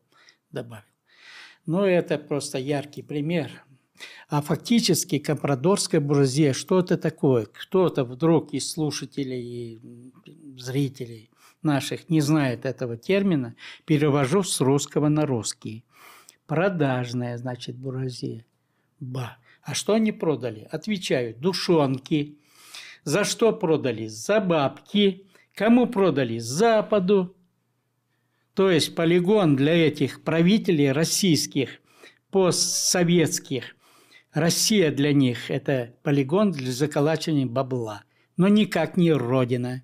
[0.51, 0.83] добавил.
[1.65, 3.63] Ну, это просто яркий пример.
[4.27, 7.45] А фактически компрадорская буржуазия, что это такое?
[7.45, 10.11] Кто-то вдруг из слушателей и
[10.57, 11.29] зрителей
[11.63, 13.55] наших не знает этого термина,
[13.85, 15.85] перевожу с русского на русский.
[16.45, 18.45] Продажная, значит, буржуазия.
[18.99, 19.37] Ба.
[19.63, 20.67] А что они продали?
[20.71, 22.37] Отвечаю, душонки.
[23.05, 24.07] За что продали?
[24.07, 25.27] За бабки.
[25.53, 26.39] Кому продали?
[26.39, 27.35] Западу.
[28.55, 31.81] То есть полигон для этих правителей российских,
[32.31, 33.75] постсоветских.
[34.33, 38.03] Россия для них– это полигон для заколачивания бабла,
[38.37, 39.83] но никак не родина.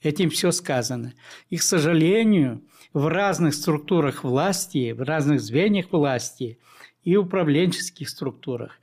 [0.00, 1.14] Этим все сказано.
[1.50, 6.58] И, к сожалению, в разных структурах власти, в разных звеньях власти
[7.02, 8.78] и управленческих структурах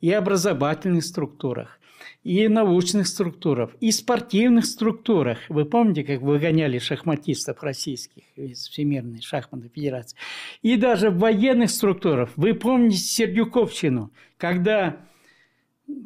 [0.00, 1.77] и образовательных структурах,
[2.22, 5.38] и научных структурах, и спортивных структурах.
[5.48, 10.16] Вы помните, как выгоняли шахматистов российских из Всемирной шахматной федерации?
[10.62, 12.30] И даже в военных структурах.
[12.36, 14.96] Вы помните Сердюковщину, когда,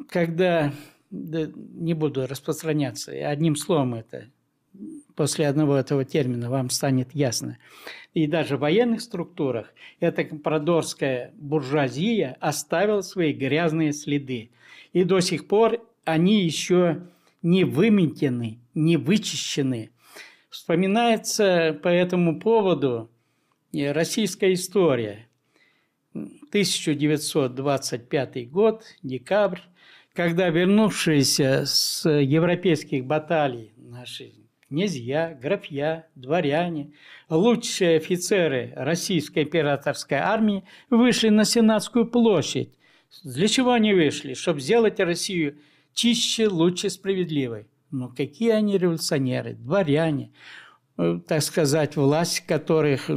[0.09, 0.73] когда
[1.09, 4.29] да, не буду распространяться, одним словом это,
[5.15, 7.57] после одного этого термина вам станет ясно
[8.13, 14.51] и даже в военных структурах эта компрадорская буржуазия оставила свои грязные следы.
[14.93, 17.07] И до сих пор они еще
[17.41, 19.91] не выметены, не вычищены.
[20.49, 23.09] Вспоминается по этому поводу
[23.73, 25.27] российская история.
[26.13, 29.61] 1925 год, декабрь,
[30.13, 34.33] когда вернувшиеся с европейских баталий наши
[34.69, 36.91] князья, графья, дворяне,
[37.29, 42.69] лучшие офицеры Российской императорской армии вышли на Сенатскую площадь.
[43.23, 44.35] Для чего они вышли?
[44.35, 45.57] Чтобы сделать Россию
[45.93, 47.67] чище, лучше, справедливой.
[47.91, 50.31] Но какие они революционеры, дворяне,
[50.97, 53.09] э, так сказать, власть которых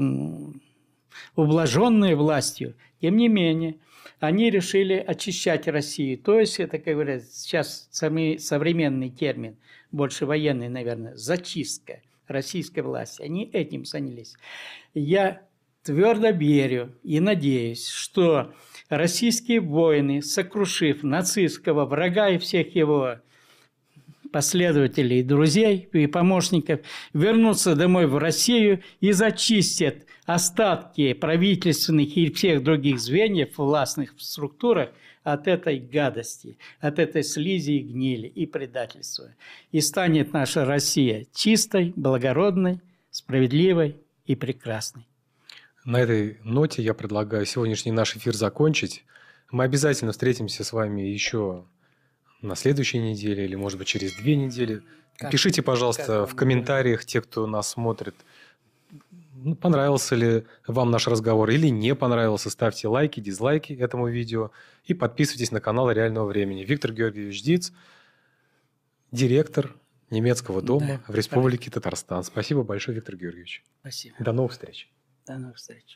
[1.34, 3.76] ублаженные властью, тем не менее,
[4.20, 6.18] они решили очищать Россию.
[6.18, 9.56] То есть, это, как говорят, сейчас самый современный термин,
[9.92, 13.22] больше военный, наверное, зачистка российской власти.
[13.22, 14.34] Они этим занялись.
[14.94, 15.42] Я
[15.82, 18.52] твердо верю и надеюсь, что
[18.88, 23.16] российские воины, сокрушив нацистского врага и всех его
[24.32, 26.80] последователей, друзей и помощников,
[27.14, 34.90] вернутся домой в Россию и зачистят остатки правительственных и всех других звеньев властных структурах
[35.22, 39.34] от этой гадости, от этой слизи и гнили и предательства.
[39.72, 42.80] И станет наша Россия чистой, благородной,
[43.10, 45.06] справедливой и прекрасной.
[45.86, 49.04] На этой ноте я предлагаю сегодняшний наш эфир закончить.
[49.52, 51.64] Мы обязательно встретимся с вами еще
[52.42, 54.82] на следующей неделе или, может быть, через две недели.
[55.16, 58.16] Как- Пишите, пожалуйста, как в комментариях, те, кто нас смотрит,
[59.32, 62.50] ну, понравился ли вам наш разговор или не понравился.
[62.50, 64.50] Ставьте лайки, дизлайки этому видео
[64.84, 66.64] и подписывайтесь на канал Реального времени.
[66.64, 67.72] Виктор Георгиевич Диц,
[69.12, 69.72] директор
[70.10, 72.24] немецкого дома Да, в Республике Татарстан.
[72.24, 73.62] Спасибо большое, Виктор Георгиевич.
[73.80, 74.16] Спасибо.
[74.18, 74.90] До новых встреч.
[75.26, 75.86] До новых встреч.